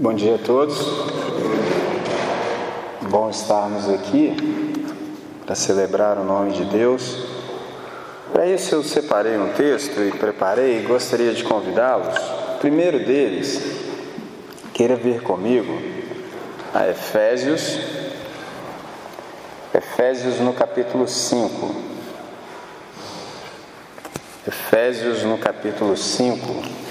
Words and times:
Bom 0.00 0.14
dia 0.14 0.36
a 0.36 0.38
todos. 0.38 0.78
Bom 3.10 3.28
estarmos 3.28 3.90
aqui 3.90 4.34
para 5.44 5.54
celebrar 5.54 6.16
o 6.16 6.24
nome 6.24 6.52
de 6.52 6.64
Deus. 6.64 7.26
Para 8.32 8.46
isso 8.46 8.74
eu 8.74 8.82
separei 8.82 9.36
um 9.36 9.52
texto 9.52 10.00
e 10.00 10.12
preparei 10.12 10.78
e 10.78 10.82
gostaria 10.86 11.34
de 11.34 11.44
convidá-los. 11.44 12.16
O 12.54 12.58
primeiro 12.58 13.04
deles, 13.04 13.60
queira 14.72 14.96
vir 14.96 15.20
comigo 15.20 15.78
a 16.72 16.88
Efésios, 16.88 17.78
Efésios 19.74 20.40
no 20.40 20.54
capítulo 20.54 21.06
5. 21.06 21.74
Efésios 24.46 25.22
no 25.22 25.36
capítulo 25.36 25.94
5. 25.94 26.86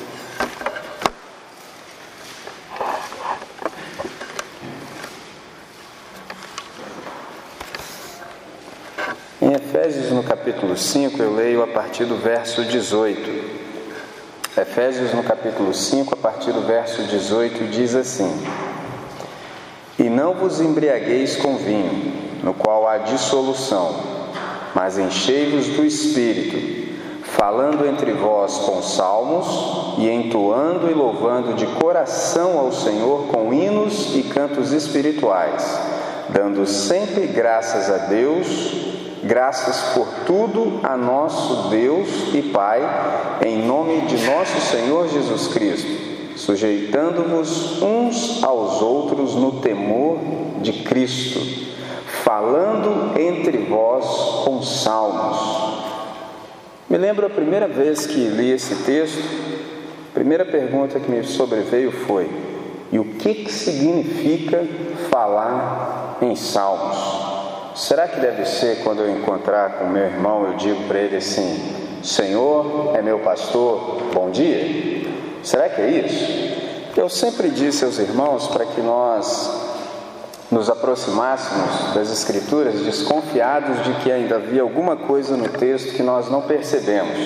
Em 9.46 9.54
Efésios, 9.54 10.10
no 10.10 10.24
capítulo 10.46 10.78
5, 10.78 11.24
eu 11.24 11.34
leio 11.34 11.64
a 11.64 11.68
partir 11.68 12.06
do 12.06 12.18
verso 12.18 12.64
18. 12.64 13.66
Efésios, 14.56 15.12
no 15.12 15.24
capítulo 15.24 15.74
5, 15.74 16.14
a 16.14 16.18
partir 16.18 16.52
do 16.52 16.62
verso 16.62 17.02
18, 17.02 17.64
diz 17.72 17.96
assim: 17.96 18.32
E 19.98 20.04
não 20.04 20.36
vos 20.36 20.62
embriagueis 20.62 21.36
com 21.36 21.58
vinho, 21.58 22.14
no 22.44 22.54
qual 22.54 22.88
há 22.88 23.00
dissolução, 23.00 23.96
mas 24.76 25.00
enchei-vos 25.00 25.66
do 25.70 25.84
espírito, 25.84 26.94
falando 27.24 27.84
entre 27.88 28.12
vós 28.12 28.56
com 28.60 28.84
salmos 28.84 29.98
e 29.98 30.08
entoando 30.08 30.92
e 30.92 30.94
louvando 30.94 31.56
de 31.56 31.66
coração 31.66 32.60
ao 32.60 32.72
Senhor 32.72 33.30
com 33.30 33.52
hinos 33.52 34.16
e 34.16 34.22
cantos 34.22 34.72
espirituais, 34.72 35.80
dando 36.30 36.68
sempre 36.68 37.26
graças 37.26 37.90
a 37.90 37.98
Deus 37.98 38.94
Graças 39.26 39.96
por 39.96 40.08
tudo 40.28 40.82
a 40.84 40.96
nosso 40.96 41.70
Deus 41.70 42.32
e 42.32 42.44
Pai, 42.44 42.80
em 43.44 43.66
nome 43.66 44.02
de 44.02 44.24
nosso 44.24 44.62
Senhor 44.62 45.10
Jesus 45.10 45.48
Cristo, 45.48 46.38
sujeitando-vos 46.38 47.82
uns 47.82 48.44
aos 48.44 48.84
outros 48.84 49.34
no 49.34 49.54
temor 49.62 50.20
de 50.62 50.74
Cristo, 50.84 51.40
falando 52.24 53.20
entre 53.20 53.58
vós 53.58 54.44
com 54.46 54.62
salmos. 54.62 55.84
Me 56.88 57.00
lembro 57.00 57.26
a 57.26 57.30
primeira 57.32 57.68
vez 57.68 58.06
que 58.06 58.28
li 58.28 58.52
esse 58.52 58.76
texto, 58.84 59.24
a 60.12 60.14
primeira 60.14 60.46
pergunta 60.46 61.00
que 61.00 61.10
me 61.10 61.24
sobreveio 61.24 61.92
foi: 61.92 62.30
e 62.92 63.00
o 63.00 63.06
que, 63.06 63.34
que 63.34 63.52
significa 63.52 64.64
falar 65.10 66.20
em 66.22 66.36
salmos? 66.36 67.05
Será 67.76 68.08
que 68.08 68.22
deve 68.22 68.46
ser 68.46 68.84
quando 68.86 69.02
eu 69.02 69.12
encontrar 69.12 69.72
com 69.72 69.88
meu 69.88 70.04
irmão, 70.04 70.46
eu 70.46 70.54
digo 70.54 70.88
para 70.88 70.98
ele 70.98 71.18
assim: 71.18 71.76
Senhor 72.02 72.96
é 72.96 73.02
meu 73.02 73.20
pastor, 73.20 74.02
bom 74.14 74.30
dia? 74.30 75.06
Será 75.44 75.68
que 75.68 75.82
é 75.82 75.90
isso? 75.90 76.56
Eu 76.96 77.10
sempre 77.10 77.50
disse 77.50 77.84
aos 77.84 78.00
irmãos 78.00 78.48
para 78.48 78.66
que 78.66 78.80
nós 78.80 79.66
nos 80.50 80.70
aproximássemos 80.70 81.94
das 81.94 82.10
Escrituras 82.10 82.80
desconfiados 82.80 83.84
de 83.84 83.94
que 83.96 84.10
ainda 84.10 84.36
havia 84.38 84.62
alguma 84.62 84.96
coisa 84.96 85.36
no 85.36 85.50
texto 85.50 85.96
que 85.96 86.02
nós 86.02 86.32
não 86.32 86.44
percebemos. 86.44 87.18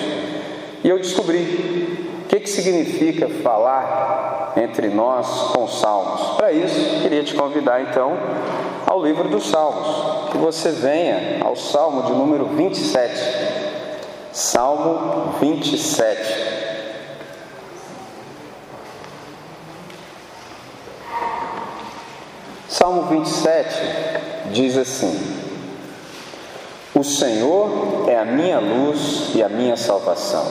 E 0.82 0.88
eu 0.88 0.98
descobri 0.98 2.24
o 2.24 2.28
que, 2.28 2.40
que 2.40 2.50
significa 2.50 3.28
falar 3.28 4.54
entre 4.56 4.88
nós 4.88 5.52
com 5.52 5.68
salmos. 5.68 6.36
Para 6.36 6.50
isso, 6.50 7.02
queria 7.02 7.22
te 7.22 7.34
convidar 7.34 7.82
então 7.82 8.16
ao 8.90 9.00
livro 9.00 9.28
dos 9.28 9.48
Salmos, 9.48 10.19
que 10.30 10.38
você 10.38 10.70
venha 10.70 11.44
ao 11.44 11.56
Salmo 11.56 12.04
de 12.04 12.12
número 12.12 12.46
27. 12.46 13.12
Salmo 14.32 15.34
27. 15.40 16.50
Salmo 22.68 23.02
27 23.02 23.68
diz 24.52 24.76
assim: 24.78 25.18
O 26.94 27.02
Senhor 27.02 28.08
é 28.08 28.16
a 28.16 28.24
minha 28.24 28.60
luz 28.60 29.32
e 29.34 29.42
a 29.42 29.48
minha 29.48 29.76
salvação. 29.76 30.46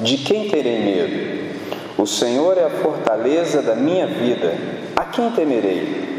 De 0.00 0.18
quem 0.18 0.48
terei 0.48 0.80
medo? 0.80 1.52
O 1.98 2.06
Senhor 2.06 2.58
é 2.58 2.64
a 2.64 2.70
fortaleza 2.70 3.62
da 3.62 3.74
minha 3.76 4.06
vida. 4.06 4.56
A 4.96 5.04
quem 5.04 5.30
temerei? 5.30 6.11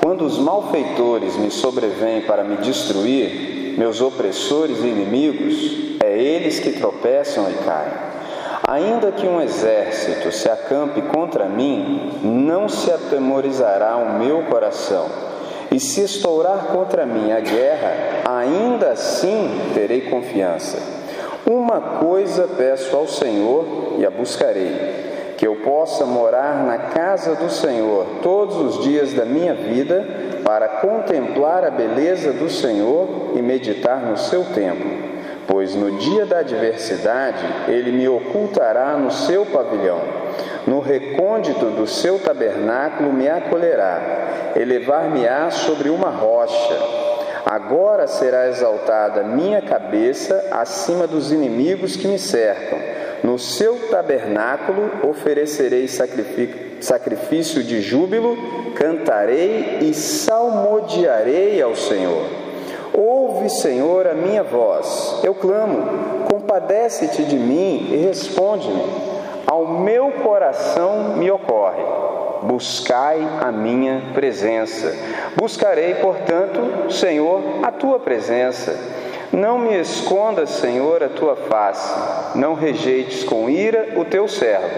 Quando 0.00 0.24
os 0.24 0.38
malfeitores 0.38 1.36
me 1.36 1.50
sobrevêm 1.50 2.20
para 2.20 2.44
me 2.44 2.56
destruir, 2.58 3.74
meus 3.76 4.00
opressores 4.00 4.78
e 4.78 4.86
inimigos, 4.86 5.98
é 6.00 6.16
eles 6.16 6.60
que 6.60 6.70
tropeçam 6.70 7.50
e 7.50 7.54
caem. 7.64 7.92
Ainda 8.68 9.10
que 9.10 9.26
um 9.26 9.40
exército 9.40 10.30
se 10.30 10.48
acampe 10.48 11.02
contra 11.02 11.46
mim, 11.46 12.12
não 12.22 12.68
se 12.68 12.92
atemorizará 12.92 13.96
o 13.96 14.18
meu 14.20 14.42
coração. 14.42 15.06
E 15.70 15.80
se 15.80 16.02
estourar 16.02 16.66
contra 16.66 17.04
mim 17.04 17.32
a 17.32 17.40
guerra, 17.40 18.22
ainda 18.24 18.90
assim 18.90 19.50
terei 19.74 20.02
confiança. 20.02 20.78
Uma 21.44 21.80
coisa 21.80 22.48
peço 22.56 22.96
ao 22.96 23.08
Senhor 23.08 23.96
e 23.98 24.06
a 24.06 24.10
buscarei 24.10 24.97
que 25.38 25.46
eu 25.46 25.54
possa 25.54 26.04
morar 26.04 26.64
na 26.64 26.76
casa 26.76 27.36
do 27.36 27.48
Senhor 27.48 28.04
todos 28.20 28.56
os 28.56 28.82
dias 28.82 29.14
da 29.14 29.24
minha 29.24 29.54
vida, 29.54 30.04
para 30.44 30.68
contemplar 30.68 31.64
a 31.64 31.70
beleza 31.70 32.32
do 32.32 32.50
Senhor 32.50 33.34
e 33.36 33.40
meditar 33.40 34.00
no 34.00 34.16
seu 34.16 34.44
templo. 34.46 34.90
Pois 35.46 35.76
no 35.76 35.92
dia 35.92 36.26
da 36.26 36.40
adversidade 36.40 37.44
ele 37.68 37.92
me 37.92 38.08
ocultará 38.08 38.96
no 38.96 39.12
seu 39.12 39.46
pavilhão, 39.46 40.00
no 40.66 40.80
recôndito 40.80 41.66
do 41.66 41.86
seu 41.86 42.18
tabernáculo 42.18 43.12
me 43.12 43.28
acolherá, 43.28 44.52
elevar-me-á 44.56 45.52
sobre 45.52 45.88
uma 45.88 46.10
rocha. 46.10 46.76
Agora 47.46 48.08
será 48.08 48.48
exaltada 48.48 49.22
minha 49.22 49.62
cabeça 49.62 50.48
acima 50.50 51.06
dos 51.06 51.30
inimigos 51.30 51.94
que 51.94 52.08
me 52.08 52.18
cercam. 52.18 52.78
No 53.22 53.38
seu 53.38 53.88
tabernáculo 53.88 55.08
oferecerei 55.08 55.88
sacrifício 55.88 57.62
de 57.62 57.80
júbilo, 57.80 58.36
cantarei 58.74 59.78
e 59.80 59.92
salmodiarei 59.92 61.60
ao 61.60 61.74
Senhor. 61.74 62.24
Ouve, 62.92 63.48
Senhor, 63.50 64.06
a 64.06 64.14
minha 64.14 64.42
voz. 64.42 65.20
Eu 65.22 65.34
clamo, 65.34 66.26
compadece-te 66.30 67.24
de 67.24 67.36
mim 67.36 67.88
e 67.92 67.96
responde-me. 67.96 68.82
Ao 69.46 69.66
meu 69.66 70.10
coração 70.22 71.16
me 71.16 71.30
ocorre. 71.30 71.82
Buscai 72.42 73.26
a 73.40 73.50
minha 73.50 74.12
presença. 74.14 74.94
Buscarei, 75.36 75.94
portanto, 75.96 76.92
Senhor, 76.92 77.40
a 77.62 77.72
tua 77.72 77.98
presença. 77.98 78.97
Não 79.32 79.58
me 79.58 79.78
escondas, 79.78 80.48
Senhor, 80.50 81.02
a 81.02 81.08
tua 81.08 81.36
face, 81.36 82.38
não 82.38 82.54
rejeites 82.54 83.24
com 83.24 83.48
ira 83.48 83.88
o 83.96 84.04
teu 84.04 84.26
servo. 84.26 84.68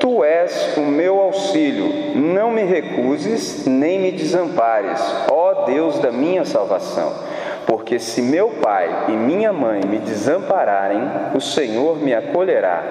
Tu 0.00 0.24
és 0.24 0.76
o 0.76 0.80
meu 0.80 1.20
auxílio, 1.20 2.16
não 2.16 2.50
me 2.50 2.64
recuses 2.64 3.64
nem 3.64 4.00
me 4.00 4.10
desampares, 4.10 5.00
ó 5.30 5.64
Deus 5.64 6.00
da 6.00 6.10
minha 6.10 6.44
salvação. 6.44 7.12
Porque 7.66 8.00
se 8.00 8.20
meu 8.20 8.48
pai 8.60 8.88
e 9.08 9.12
minha 9.12 9.52
mãe 9.52 9.80
me 9.86 9.98
desampararem, 9.98 11.00
o 11.34 11.40
Senhor 11.40 11.96
me 11.98 12.12
acolherá. 12.12 12.82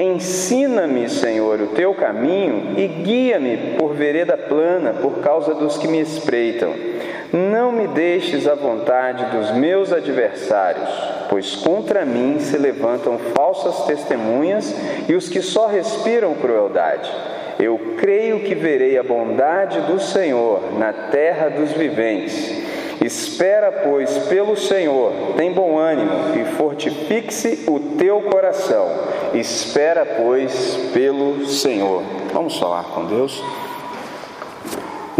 Ensina-me, 0.00 1.08
Senhor, 1.08 1.60
o 1.60 1.68
teu 1.68 1.94
caminho 1.94 2.78
e 2.78 2.86
guia-me 2.86 3.76
por 3.78 3.94
vereda 3.94 4.36
plana 4.36 4.92
por 5.00 5.20
causa 5.20 5.54
dos 5.54 5.78
que 5.78 5.88
me 5.88 6.00
espreitam. 6.00 6.91
Não 7.32 7.72
me 7.72 7.86
deixes 7.86 8.46
à 8.46 8.54
vontade 8.54 9.24
dos 9.36 9.52
meus 9.52 9.90
adversários, 9.90 10.90
pois 11.30 11.56
contra 11.56 12.04
mim 12.04 12.38
se 12.38 12.58
levantam 12.58 13.18
falsas 13.34 13.86
testemunhas 13.86 14.74
e 15.08 15.14
os 15.14 15.30
que 15.30 15.40
só 15.40 15.66
respiram 15.66 16.34
crueldade. 16.34 17.10
Eu 17.58 17.96
creio 17.96 18.40
que 18.40 18.54
verei 18.54 18.98
a 18.98 19.02
bondade 19.02 19.80
do 19.80 19.98
Senhor 19.98 20.78
na 20.78 20.92
terra 20.92 21.48
dos 21.48 21.72
viventes. 21.72 22.60
Espera, 23.00 23.72
pois, 23.72 24.18
pelo 24.28 24.54
Senhor, 24.54 25.12
tem 25.36 25.52
bom 25.52 25.78
ânimo 25.78 26.36
e 26.36 26.44
fortifique-se 26.56 27.64
o 27.66 27.80
teu 27.98 28.20
coração. 28.22 28.88
Espera, 29.32 30.04
pois, 30.04 30.76
pelo 30.92 31.46
Senhor. 31.46 32.02
Vamos 32.32 32.58
falar 32.58 32.84
com 32.94 33.06
Deus. 33.06 33.42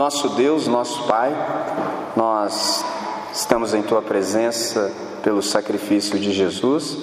Nosso 0.02 0.30
Deus, 0.30 0.66
nosso 0.66 1.04
Pai, 1.04 1.32
nós 2.16 2.84
estamos 3.32 3.72
em 3.72 3.82
tua 3.82 4.02
presença 4.02 4.90
pelo 5.22 5.40
sacrifício 5.40 6.18
de 6.18 6.32
Jesus 6.32 6.98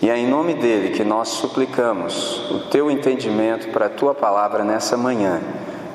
E 0.00 0.08
é 0.08 0.16
em 0.16 0.26
nome 0.26 0.54
dele 0.54 0.96
que 0.96 1.04
nós 1.04 1.28
suplicamos 1.28 2.50
o 2.50 2.60
teu 2.70 2.90
entendimento 2.90 3.68
para 3.68 3.84
a 3.84 3.90
tua 3.90 4.14
palavra 4.14 4.64
nessa 4.64 4.96
manhã, 4.96 5.42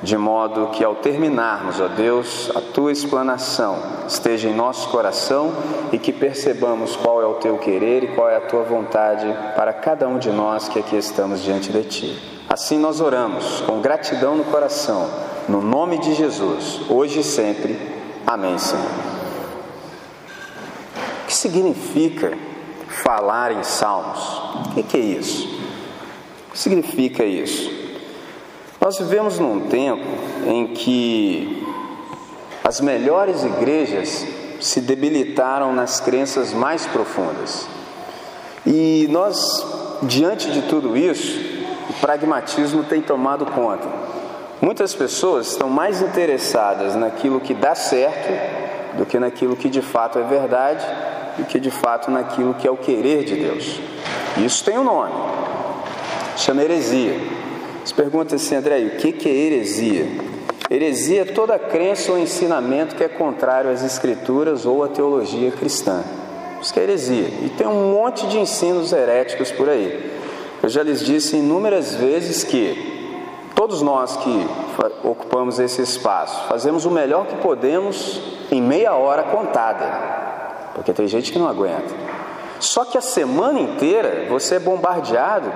de 0.00 0.16
modo 0.16 0.68
que 0.68 0.84
ao 0.84 0.94
terminarmos, 0.94 1.80
ó 1.80 1.88
Deus, 1.88 2.52
a 2.54 2.60
tua 2.60 2.92
explanação 2.92 3.76
esteja 4.06 4.48
em 4.48 4.54
nosso 4.54 4.88
coração 4.90 5.52
e 5.90 5.98
que 5.98 6.12
percebamos 6.12 6.94
qual 6.94 7.20
é 7.20 7.26
o 7.26 7.34
teu 7.34 7.58
querer 7.58 8.04
e 8.04 8.14
qual 8.14 8.28
é 8.28 8.36
a 8.36 8.42
tua 8.42 8.62
vontade 8.62 9.26
para 9.56 9.72
cada 9.72 10.06
um 10.06 10.20
de 10.20 10.30
nós 10.30 10.68
que 10.68 10.78
aqui 10.78 10.94
estamos 10.94 11.42
diante 11.42 11.72
de 11.72 11.82
ti. 11.82 12.22
Assim 12.48 12.78
nós 12.78 13.00
oramos, 13.00 13.60
com 13.62 13.80
gratidão 13.80 14.36
no 14.36 14.44
coração, 14.44 15.33
no 15.48 15.60
nome 15.60 15.98
de 15.98 16.14
Jesus, 16.14 16.80
hoje 16.88 17.20
e 17.20 17.24
sempre. 17.24 17.78
Amém, 18.26 18.58
Senhor. 18.58 18.84
O 21.22 21.26
que 21.26 21.34
significa 21.34 22.36
falar 23.02 23.52
em 23.52 23.62
salmos. 23.62 24.20
O 24.76 24.82
que 24.82 24.96
é 24.96 25.00
isso? 25.00 25.48
O 26.48 26.52
que 26.52 26.58
significa 26.58 27.24
isso? 27.24 27.70
Nós 28.80 28.98
vivemos 28.98 29.38
num 29.38 29.68
tempo 29.68 30.06
em 30.46 30.68
que 30.68 31.66
as 32.62 32.80
melhores 32.80 33.42
igrejas 33.44 34.26
se 34.60 34.80
debilitaram 34.80 35.74
nas 35.74 36.00
crenças 36.00 36.52
mais 36.52 36.86
profundas. 36.86 37.66
E 38.66 39.06
nós, 39.10 39.66
diante 40.02 40.50
de 40.50 40.62
tudo 40.62 40.96
isso, 40.96 41.38
o 41.90 41.92
pragmatismo 41.94 42.84
tem 42.84 43.02
tomado 43.02 43.44
conta. 43.46 43.86
Muitas 44.64 44.94
pessoas 44.94 45.48
estão 45.48 45.68
mais 45.68 46.00
interessadas 46.00 46.96
naquilo 46.96 47.38
que 47.38 47.52
dá 47.52 47.74
certo 47.74 48.96
do 48.96 49.04
que 49.04 49.18
naquilo 49.18 49.54
que 49.54 49.68
de 49.68 49.82
fato 49.82 50.18
é 50.18 50.22
verdade 50.22 50.82
do 51.36 51.44
que 51.44 51.60
de 51.60 51.70
fato 51.70 52.10
naquilo 52.10 52.54
que 52.54 52.66
é 52.66 52.70
o 52.70 52.76
querer 52.78 53.24
de 53.24 53.34
Deus. 53.34 53.78
Isso 54.42 54.64
tem 54.64 54.78
um 54.78 54.84
nome, 54.84 55.12
chama 56.38 56.62
heresia. 56.62 57.14
Você 57.84 57.94
pergunta 57.94 58.36
assim, 58.36 58.54
André, 58.54 58.78
o 58.78 58.96
que 58.96 59.28
é 59.28 59.32
heresia? 59.32 60.06
Heresia 60.70 61.20
é 61.20 61.24
toda 61.26 61.58
crença 61.58 62.12
ou 62.12 62.18
ensinamento 62.18 62.94
que 62.94 63.04
é 63.04 63.08
contrário 63.08 63.70
às 63.70 63.82
escrituras 63.82 64.64
ou 64.64 64.82
à 64.82 64.88
teologia 64.88 65.50
cristã. 65.50 66.02
Isso 66.62 66.72
que 66.72 66.80
é 66.80 66.84
heresia. 66.84 67.28
E 67.42 67.52
tem 67.54 67.66
um 67.66 67.92
monte 67.92 68.26
de 68.28 68.38
ensinos 68.38 68.94
heréticos 68.94 69.52
por 69.52 69.68
aí. 69.68 70.10
Eu 70.62 70.70
já 70.70 70.82
lhes 70.82 71.04
disse 71.04 71.36
inúmeras 71.36 71.94
vezes 71.94 72.42
que 72.42 72.93
todos 73.64 73.80
nós 73.80 74.14
que 74.18 74.46
ocupamos 75.02 75.58
esse 75.58 75.80
espaço 75.80 76.46
fazemos 76.48 76.84
o 76.84 76.90
melhor 76.90 77.24
que 77.24 77.36
podemos 77.36 78.20
em 78.50 78.60
meia 78.60 78.92
hora 78.92 79.22
contada 79.22 79.86
porque 80.74 80.92
tem 80.92 81.08
gente 81.08 81.32
que 81.32 81.38
não 81.38 81.48
aguenta. 81.48 81.94
Só 82.60 82.84
que 82.84 82.98
a 82.98 83.00
semana 83.00 83.58
inteira 83.58 84.26
você 84.28 84.56
é 84.56 84.58
bombardeado 84.58 85.50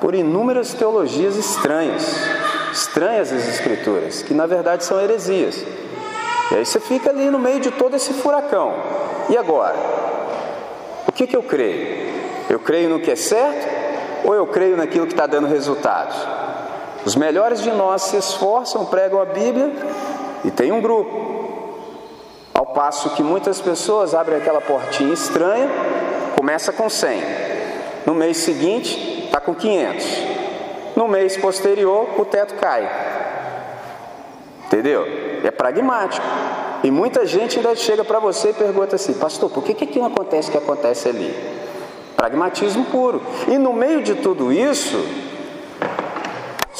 por 0.00 0.16
inúmeras 0.16 0.74
teologias 0.74 1.36
estranhas, 1.36 2.18
estranhas 2.72 3.32
às 3.32 3.46
Escrituras, 3.46 4.20
que 4.22 4.34
na 4.34 4.46
verdade 4.46 4.84
são 4.84 5.00
heresias. 5.00 5.64
E 6.50 6.56
aí 6.56 6.66
você 6.66 6.80
fica 6.80 7.10
ali 7.10 7.30
no 7.30 7.38
meio 7.38 7.60
de 7.60 7.70
todo 7.70 7.94
esse 7.94 8.12
furacão. 8.14 8.74
E 9.28 9.36
agora? 9.36 9.76
O 11.06 11.12
que, 11.12 11.24
que 11.24 11.36
eu 11.36 11.42
creio? 11.44 12.12
Eu 12.50 12.58
creio 12.58 12.88
no 12.88 12.98
que 12.98 13.12
é 13.12 13.16
certo 13.16 13.68
ou 14.24 14.34
eu 14.34 14.46
creio 14.48 14.76
naquilo 14.76 15.06
que 15.06 15.12
está 15.12 15.26
dando 15.26 15.46
resultados? 15.46 16.16
Os 17.04 17.14
melhores 17.14 17.60
de 17.60 17.70
nós 17.70 18.02
se 18.02 18.16
esforçam, 18.16 18.86
pregam 18.86 19.20
a 19.20 19.26
Bíblia 19.26 19.72
e 20.44 20.50
tem 20.50 20.72
um 20.72 20.80
grupo 20.80 21.34
ao 22.52 22.66
passo 22.66 23.10
que 23.10 23.22
muitas 23.22 23.60
pessoas 23.60 24.14
abrem 24.14 24.38
aquela 24.38 24.60
portinha 24.60 25.12
estranha, 25.12 25.68
começa 26.36 26.72
com 26.72 26.88
100. 26.88 27.20
No 28.06 28.14
mês 28.14 28.38
seguinte, 28.38 29.24
está 29.26 29.40
com 29.40 29.54
500. 29.54 30.06
No 30.94 31.08
mês 31.08 31.36
posterior, 31.36 32.08
o 32.16 32.24
teto 32.24 32.54
cai. 32.54 32.88
Entendeu? 34.66 35.04
É 35.42 35.50
pragmático. 35.50 36.24
E 36.84 36.90
muita 36.90 37.26
gente 37.26 37.56
ainda 37.56 37.74
chega 37.74 38.04
para 38.04 38.18
você 38.18 38.50
e 38.50 38.52
pergunta 38.52 38.96
assim: 38.96 39.14
Pastor, 39.14 39.50
por 39.50 39.64
que, 39.64 39.74
que 39.74 39.84
aquilo 39.84 40.06
acontece 40.06 40.50
que 40.50 40.58
acontece 40.58 41.08
ali? 41.08 41.34
Pragmatismo 42.16 42.84
puro. 42.86 43.22
E 43.48 43.58
no 43.58 43.72
meio 43.72 44.02
de 44.02 44.14
tudo 44.14 44.52
isso, 44.52 44.96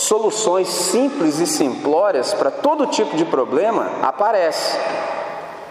soluções 0.04 0.68
simples 0.68 1.38
e 1.40 1.46
simplórias 1.46 2.32
para 2.32 2.50
todo 2.50 2.86
tipo 2.86 3.16
de 3.16 3.24
problema 3.24 3.90
aparecem. 4.02 4.80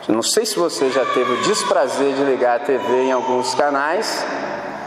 Não 0.07 0.21
sei 0.21 0.45
se 0.45 0.59
você 0.59 0.89
já 0.89 1.05
teve 1.05 1.31
o 1.31 1.41
desprazer 1.43 2.13
de 2.13 2.23
ligar 2.23 2.57
a 2.57 2.59
TV 2.59 3.03
em 3.03 3.11
alguns 3.11 3.55
canais 3.55 4.25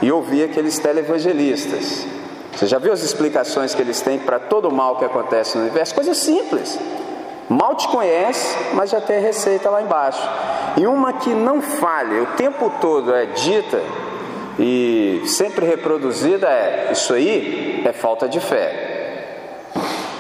e 0.03 0.13
ouvir 0.13 0.45
aqueles 0.45 0.79
televangelistas. 0.79 2.07
Você 2.55 2.67
já 2.67 2.79
viu 2.79 2.93
as 2.93 3.03
explicações 3.03 3.75
que 3.75 3.81
eles 3.81 4.01
têm 4.01 4.19
para 4.19 4.39
todo 4.39 4.69
o 4.69 4.73
mal 4.73 4.97
que 4.97 5.05
acontece 5.05 5.57
no 5.57 5.63
universo? 5.63 5.95
Coisas 5.95 6.19
simples. 6.19 6.79
Mal 7.49 7.75
te 7.77 7.89
conhece, 7.89 8.57
mas 8.75 8.91
já 8.91 9.01
tem 9.01 9.21
receita 9.21 9.71
lá 9.71 9.81
embaixo. 9.81 10.21
E 10.77 10.87
uma 10.87 11.15
que 11.15 11.31
não 11.31 11.63
falha, 11.63 12.23
o 12.23 12.27
tempo 12.37 12.71
todo 12.81 13.15
é 13.15 13.27
dita 13.27 13.81
e 14.59 15.23
sempre 15.27 15.67
reproduzida 15.67 16.47
é: 16.49 16.89
isso 16.93 17.13
aí 17.15 17.83
é 17.85 17.93
falta 17.93 18.29
de 18.29 18.41
fé. 18.41 18.86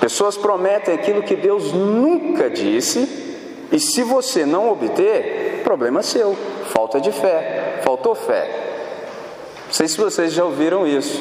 Pessoas 0.00 0.36
prometem 0.36 0.94
aquilo 0.94 1.22
que 1.22 1.34
Deus 1.34 1.72
nunca 1.72 2.50
disse 2.50 3.26
e 3.72 3.80
se 3.80 4.02
você 4.02 4.46
não 4.46 4.70
obter, 4.70 5.62
problema 5.64 6.02
seu, 6.02 6.36
falta 6.66 7.00
de 7.00 7.10
fé, 7.10 7.80
faltou 7.82 8.14
fé. 8.14 8.48
Não 9.66 9.72
sei 9.72 9.88
se 9.88 9.98
vocês 9.98 10.32
já 10.32 10.44
ouviram 10.44 10.86
isso. 10.86 11.20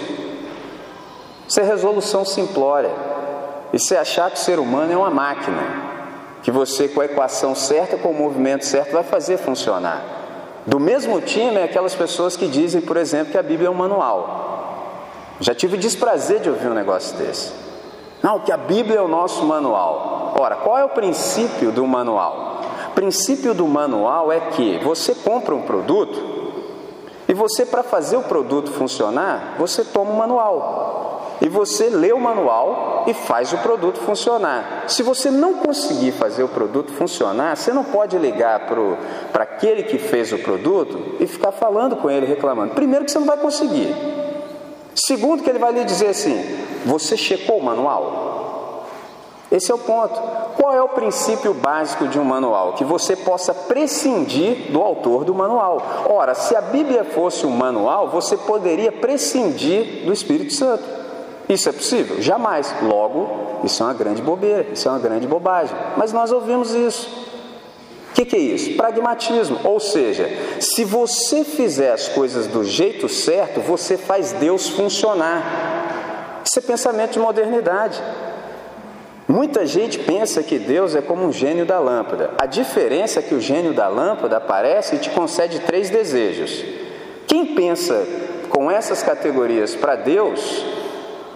Isso 1.47 1.59
é 1.59 1.63
resolução 1.63 2.23
simplória. 2.23 2.91
Isso 3.73 3.93
é 3.93 3.97
achar 3.97 4.29
que 4.29 4.37
o 4.37 4.39
ser 4.39 4.59
humano 4.59 4.93
é 4.93 4.97
uma 4.97 5.09
máquina, 5.09 5.61
que 6.43 6.51
você 6.51 6.87
com 6.87 7.01
a 7.01 7.05
equação 7.05 7.55
certa, 7.55 7.97
com 7.97 8.09
o 8.09 8.13
movimento 8.13 8.65
certo, 8.65 8.91
vai 8.91 9.03
fazer 9.03 9.37
funcionar. 9.37 10.03
Do 10.65 10.79
mesmo 10.79 11.19
time 11.21 11.57
é 11.57 11.63
aquelas 11.63 11.93
pessoas 11.93 12.37
que 12.37 12.47
dizem, 12.47 12.81
por 12.81 12.97
exemplo, 12.97 13.31
que 13.31 13.37
a 13.37 13.43
Bíblia 13.43 13.67
é 13.67 13.71
um 13.71 13.75
manual. 13.75 15.35
Já 15.39 15.53
tive 15.53 15.77
desprazer 15.77 16.39
de 16.39 16.49
ouvir 16.49 16.67
um 16.67 16.73
negócio 16.73 17.17
desse. 17.17 17.64
Não, 18.21 18.39
que 18.39 18.51
a 18.51 18.57
Bíblia 18.57 18.99
é 18.99 19.01
o 19.01 19.07
nosso 19.07 19.45
manual. 19.45 20.33
Ora, 20.39 20.55
qual 20.55 20.77
é 20.77 20.83
o 20.83 20.89
princípio 20.89 21.71
do 21.71 21.85
manual? 21.85 22.61
O 22.89 22.91
princípio 22.95 23.53
do 23.53 23.67
manual 23.67 24.31
é 24.31 24.39
que 24.39 24.79
você 24.79 25.13
compra 25.13 25.53
um 25.53 25.61
produto 25.61 26.35
e 27.27 27.33
você, 27.33 27.65
para 27.65 27.83
fazer 27.83 28.17
o 28.17 28.23
produto 28.23 28.71
funcionar, 28.71 29.55
você 29.57 29.83
toma 29.83 30.11
o 30.11 30.17
manual. 30.17 31.37
E 31.41 31.49
você 31.49 31.89
lê 31.89 32.13
o 32.13 32.19
manual 32.19 33.03
e 33.07 33.13
faz 33.13 33.51
o 33.51 33.57
produto 33.57 33.99
funcionar. 33.99 34.85
Se 34.87 35.03
você 35.03 35.29
não 35.29 35.55
conseguir 35.55 36.11
fazer 36.11 36.43
o 36.43 36.47
produto 36.47 36.93
funcionar, 36.93 37.57
você 37.57 37.73
não 37.73 37.83
pode 37.83 38.17
ligar 38.17 38.67
para 39.31 39.43
aquele 39.43 39.83
que 39.83 39.97
fez 39.97 40.31
o 40.31 40.37
produto 40.37 41.17
e 41.19 41.27
ficar 41.27 41.51
falando 41.51 41.97
com 41.97 42.09
ele, 42.09 42.25
reclamando. 42.25 42.73
Primeiro, 42.73 43.03
que 43.03 43.11
você 43.11 43.19
não 43.19 43.25
vai 43.25 43.37
conseguir. 43.37 43.93
Segundo, 44.93 45.43
que 45.43 45.49
ele 45.49 45.59
vai 45.59 45.73
lhe 45.73 45.83
dizer 45.83 46.07
assim: 46.07 46.41
você 46.85 47.17
checou 47.17 47.57
o 47.57 47.63
manual? 47.63 48.85
Esse 49.51 49.71
é 49.71 49.75
o 49.75 49.79
ponto. 49.79 50.19
Qual 50.55 50.73
é 50.73 50.81
o 50.81 50.89
princípio 50.89 51.53
básico 51.53 52.07
de 52.07 52.19
um 52.19 52.23
manual? 52.23 52.73
Que 52.73 52.83
você 52.83 53.15
possa 53.15 53.53
prescindir 53.53 54.71
do 54.71 54.81
autor 54.81 55.23
do 55.23 55.33
manual. 55.33 55.81
Ora, 56.09 56.33
se 56.33 56.55
a 56.55 56.61
Bíblia 56.61 57.03
fosse 57.03 57.45
um 57.45 57.51
manual, 57.51 58.09
você 58.09 58.35
poderia 58.35 58.91
prescindir 58.91 60.05
do 60.05 60.11
Espírito 60.11 60.53
Santo. 60.53 60.83
Isso 61.47 61.69
é 61.69 61.71
possível? 61.71 62.21
Jamais. 62.21 62.73
Logo, 62.81 63.61
isso 63.63 63.83
é 63.83 63.85
uma 63.85 63.93
grande 63.93 64.21
bobeira, 64.21 64.67
isso 64.73 64.87
é 64.87 64.91
uma 64.91 64.99
grande 64.99 65.27
bobagem. 65.27 65.75
Mas 65.95 66.11
nós 66.11 66.31
ouvimos 66.31 66.73
isso. 66.73 67.25
O 68.09 68.13
que, 68.15 68.25
que 68.25 68.35
é 68.35 68.39
isso? 68.39 68.75
Pragmatismo. 68.75 69.59
Ou 69.63 69.79
seja, 69.79 70.29
se 70.59 70.83
você 70.83 71.43
fizer 71.43 71.91
as 71.91 72.07
coisas 72.07 72.47
do 72.47 72.63
jeito 72.63 73.07
certo, 73.07 73.59
você 73.59 73.97
faz 73.97 74.31
Deus 74.31 74.69
funcionar. 74.69 75.94
Isso 76.45 76.59
é 76.59 76.61
pensamento 76.61 77.13
de 77.13 77.19
modernidade. 77.19 78.01
Muita 79.27 79.65
gente 79.65 79.97
pensa 79.99 80.43
que 80.43 80.59
Deus 80.59 80.95
é 80.95 81.01
como 81.01 81.25
um 81.25 81.31
gênio 81.31 81.65
da 81.65 81.79
lâmpada. 81.79 82.31
A 82.37 82.45
diferença 82.45 83.19
é 83.19 83.23
que 83.23 83.33
o 83.33 83.41
gênio 83.41 83.73
da 83.73 83.87
lâmpada 83.87 84.37
aparece 84.37 84.95
e 84.95 84.99
te 84.99 85.09
concede 85.09 85.59
três 85.61 85.89
desejos. 85.89 86.63
Quem 87.27 87.55
pensa 87.55 88.05
com 88.49 88.69
essas 88.69 89.01
categorias 89.01 89.73
para 89.73 89.95
Deus 89.95 90.63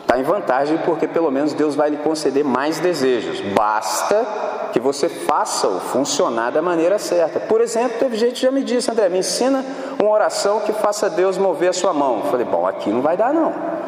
está 0.01 0.19
em 0.19 0.23
vantagem 0.23 0.77
porque 0.85 1.07
pelo 1.07 1.31
menos 1.31 1.53
Deus 1.53 1.75
vai 1.75 1.89
lhe 1.89 1.97
conceder 1.97 2.43
mais 2.43 2.79
desejos. 2.79 3.41
Basta 3.41 4.25
que 4.71 4.79
você 4.79 5.09
faça-o 5.09 5.79
funcionar 5.79 6.51
da 6.51 6.61
maneira 6.61 6.99
certa. 6.99 7.39
Por 7.39 7.59
exemplo, 7.59 7.97
teve 7.99 8.15
gente 8.15 8.35
que 8.35 8.41
já 8.41 8.51
me 8.51 8.63
disse, 8.63 8.91
André, 8.91 9.09
me 9.09 9.17
ensina 9.17 9.65
uma 9.99 10.11
oração 10.11 10.59
que 10.59 10.73
faça 10.73 11.09
Deus 11.09 11.39
mover 11.39 11.69
a 11.69 11.73
sua 11.73 11.93
mão. 11.93 12.19
Eu 12.23 12.31
falei, 12.31 12.45
bom, 12.45 12.67
aqui 12.67 12.91
não 12.91 13.01
vai 13.01 13.17
dar 13.17 13.33
não. 13.33 13.78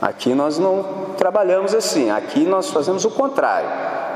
Aqui 0.00 0.34
nós 0.34 0.58
não 0.58 1.14
trabalhamos 1.16 1.74
assim, 1.74 2.10
aqui 2.10 2.44
nós 2.44 2.70
fazemos 2.70 3.04
o 3.04 3.10
contrário. 3.10 3.68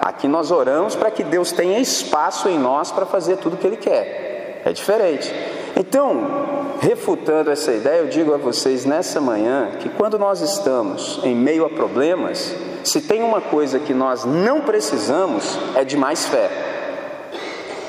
Aqui 0.02 0.28
nós 0.28 0.50
oramos 0.50 0.94
para 0.94 1.10
que 1.10 1.24
Deus 1.24 1.52
tenha 1.52 1.78
espaço 1.78 2.48
em 2.48 2.58
nós 2.58 2.90
para 2.90 3.06
fazer 3.06 3.36
tudo 3.36 3.54
o 3.54 3.56
que 3.56 3.66
Ele 3.66 3.76
quer. 3.76 4.62
É 4.64 4.72
diferente. 4.72 5.32
Então, 5.76 6.76
refutando 6.80 7.50
essa 7.50 7.72
ideia, 7.72 8.00
eu 8.00 8.08
digo 8.08 8.34
a 8.34 8.36
vocês 8.36 8.84
nessa 8.84 9.20
manhã 9.20 9.70
que 9.78 9.88
quando 9.88 10.18
nós 10.18 10.40
estamos 10.40 11.20
em 11.22 11.34
meio 11.34 11.64
a 11.64 11.70
problemas, 11.70 12.54
se 12.84 13.00
tem 13.00 13.22
uma 13.22 13.40
coisa 13.40 13.78
que 13.78 13.94
nós 13.94 14.24
não 14.24 14.60
precisamos 14.60 15.58
é 15.74 15.84
de 15.84 15.96
mais 15.96 16.26
fé. 16.26 16.50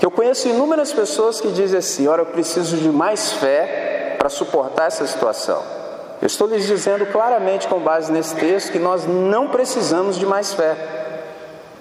Eu 0.02 0.10
conheço 0.10 0.48
inúmeras 0.48 0.92
pessoas 0.94 1.40
que 1.40 1.50
dizem 1.50 1.80
assim: 1.80 2.08
Ora, 2.08 2.22
eu 2.22 2.28
preciso 2.28 2.78
de 2.78 2.90
mais 2.90 3.34
fé 3.34 4.16
para 4.18 4.30
suportar 4.30 4.88
essa 4.88 5.06
situação. 5.06 5.81
Eu 6.22 6.28
estou 6.28 6.48
lhes 6.48 6.68
dizendo 6.68 7.06
claramente, 7.08 7.68
com 7.68 7.80
base 7.80 8.12
nesse 8.12 8.36
texto, 8.36 8.72
que 8.72 8.78
nós 8.78 9.08
não 9.08 9.48
precisamos 9.48 10.20
de 10.20 10.26
mais 10.26 10.54
fé. 10.54 10.76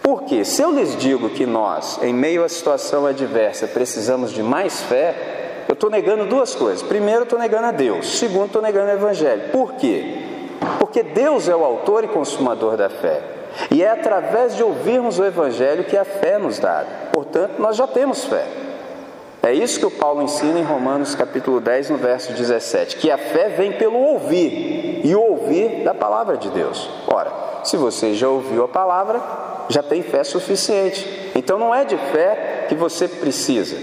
Por 0.02 0.22
quê? 0.22 0.44
Se 0.46 0.62
eu 0.62 0.72
lhes 0.72 0.96
digo 0.96 1.28
que 1.28 1.44
nós, 1.44 2.02
em 2.02 2.14
meio 2.14 2.42
à 2.42 2.48
situação 2.48 3.04
adversa, 3.04 3.66
precisamos 3.66 4.32
de 4.32 4.42
mais 4.42 4.80
fé, 4.80 5.64
eu 5.68 5.74
estou 5.74 5.90
negando 5.90 6.24
duas 6.24 6.54
coisas. 6.54 6.82
Primeiro, 6.82 7.24
estou 7.24 7.38
negando 7.38 7.66
a 7.66 7.70
Deus. 7.70 8.18
Segundo, 8.18 8.46
estou 8.46 8.62
negando 8.62 8.90
o 8.90 8.94
Evangelho. 8.94 9.50
Por 9.52 9.74
quê? 9.74 10.16
Porque 10.78 11.02
Deus 11.02 11.46
é 11.46 11.54
o 11.54 11.62
autor 11.62 12.04
e 12.04 12.08
consumador 12.08 12.78
da 12.78 12.88
fé. 12.88 13.20
E 13.70 13.82
é 13.82 13.90
através 13.90 14.56
de 14.56 14.62
ouvirmos 14.62 15.18
o 15.18 15.24
Evangelho 15.24 15.84
que 15.84 15.98
a 15.98 16.04
fé 16.04 16.38
nos 16.38 16.58
dá. 16.58 16.84
Portanto, 17.12 17.58
nós 17.58 17.76
já 17.76 17.86
temos 17.86 18.24
fé. 18.24 18.46
É 19.42 19.54
isso 19.54 19.78
que 19.78 19.86
o 19.86 19.90
Paulo 19.90 20.22
ensina 20.22 20.58
em 20.58 20.62
Romanos 20.62 21.14
capítulo 21.14 21.60
10, 21.60 21.90
no 21.90 21.96
verso 21.96 22.32
17, 22.32 22.96
que 22.96 23.10
a 23.10 23.16
fé 23.16 23.48
vem 23.48 23.72
pelo 23.72 23.98
ouvir, 23.98 25.00
e 25.02 25.14
o 25.14 25.20
ouvir 25.20 25.82
da 25.82 25.94
palavra 25.94 26.36
de 26.36 26.50
Deus. 26.50 26.88
Ora, 27.06 27.32
se 27.64 27.76
você 27.76 28.12
já 28.14 28.28
ouviu 28.28 28.64
a 28.64 28.68
palavra, 28.68 29.20
já 29.70 29.82
tem 29.82 30.02
fé 30.02 30.22
suficiente. 30.24 31.30
Então 31.34 31.58
não 31.58 31.74
é 31.74 31.84
de 31.84 31.96
fé 31.96 32.66
que 32.68 32.74
você 32.74 33.08
precisa. 33.08 33.76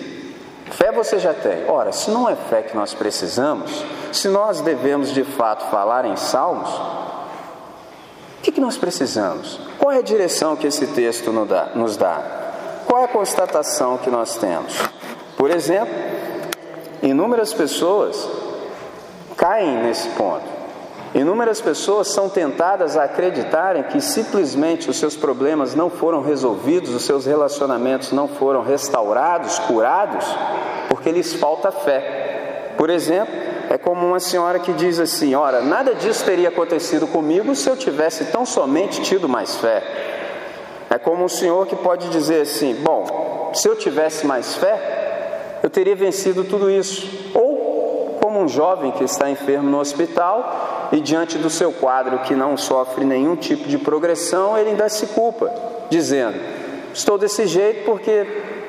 Fé 0.71 0.91
você 0.91 1.17
já 1.17 1.33
tem. 1.33 1.67
Ora, 1.67 1.91
se 1.91 2.11
não 2.11 2.29
é 2.29 2.35
fé 2.35 2.61
que 2.61 2.75
nós 2.75 2.93
precisamos, 2.93 3.83
se 4.11 4.27
nós 4.27 4.61
devemos 4.61 5.11
de 5.11 5.23
fato 5.23 5.65
falar 5.71 6.05
em 6.05 6.15
salmos, 6.17 6.69
o 6.69 8.41
que, 8.43 8.51
que 8.51 8.61
nós 8.61 8.77
precisamos? 8.77 9.59
Qual 9.79 9.91
é 9.91 9.97
a 9.97 10.03
direção 10.03 10.55
que 10.55 10.67
esse 10.67 10.85
texto 10.87 11.31
nos 11.31 11.97
dá? 11.97 12.21
Qual 12.85 13.01
é 13.01 13.05
a 13.05 13.07
constatação 13.07 13.97
que 13.97 14.09
nós 14.09 14.35
temos? 14.35 14.96
Por 15.37 15.51
exemplo, 15.51 15.93
inúmeras 17.03 17.53
pessoas 17.53 18.27
caem 19.37 19.83
nesse 19.83 20.09
ponto. 20.09 20.57
Inúmeras 21.13 21.61
pessoas 21.61 22.07
são 22.07 22.27
tentadas 22.27 22.97
a 22.97 23.03
acreditarem 23.03 23.83
que 23.83 24.01
simplesmente 24.01 24.89
os 24.89 24.97
seus 24.97 25.15
problemas 25.15 25.73
não 25.75 25.89
foram 25.89 26.21
resolvidos, 26.21 26.93
os 26.93 27.03
seus 27.03 27.25
relacionamentos 27.25 28.11
não 28.11 28.27
foram 28.27 28.63
restaurados, 28.63 29.57
curados, 29.59 30.25
porque 30.89 31.11
lhes 31.11 31.33
falta 31.33 31.71
fé. 31.71 32.73
Por 32.75 32.89
exemplo, 32.89 33.33
é 33.69 33.77
como 33.77 34.05
uma 34.05 34.19
senhora 34.19 34.59
que 34.59 34.73
diz 34.73 34.99
assim: 34.99 35.35
Ora, 35.35 35.61
nada 35.61 35.93
disso 35.95 36.25
teria 36.25 36.49
acontecido 36.49 37.07
comigo 37.07 37.55
se 37.55 37.69
eu 37.69 37.77
tivesse 37.77 38.25
tão 38.25 38.45
somente 38.45 39.01
tido 39.01 39.29
mais 39.29 39.55
fé. 39.55 39.83
É 40.89 40.97
como 40.97 41.23
um 41.23 41.29
senhor 41.29 41.67
que 41.67 41.75
pode 41.75 42.09
dizer 42.09 42.41
assim: 42.41 42.75
Bom, 42.75 43.51
se 43.53 43.67
eu 43.67 43.75
tivesse 43.75 44.25
mais 44.25 44.55
fé, 44.55 45.06
eu 45.63 45.69
teria 45.69 45.95
vencido 45.95 46.43
tudo 46.43 46.69
isso. 46.69 47.31
Ou 47.33 48.17
como 48.21 48.39
um 48.39 48.47
jovem 48.47 48.91
que 48.91 49.03
está 49.03 49.29
enfermo 49.29 49.69
no 49.69 49.79
hospital 49.79 50.89
e 50.91 50.99
diante 50.99 51.37
do 51.37 51.49
seu 51.49 51.71
quadro 51.71 52.19
que 52.19 52.35
não 52.35 52.57
sofre 52.57 53.05
nenhum 53.05 53.35
tipo 53.35 53.67
de 53.67 53.77
progressão, 53.77 54.57
ele 54.57 54.71
ainda 54.71 54.89
se 54.89 55.07
culpa, 55.07 55.51
dizendo: 55.89 56.37
Estou 56.93 57.17
desse 57.17 57.47
jeito 57.47 57.85
porque 57.85 58.25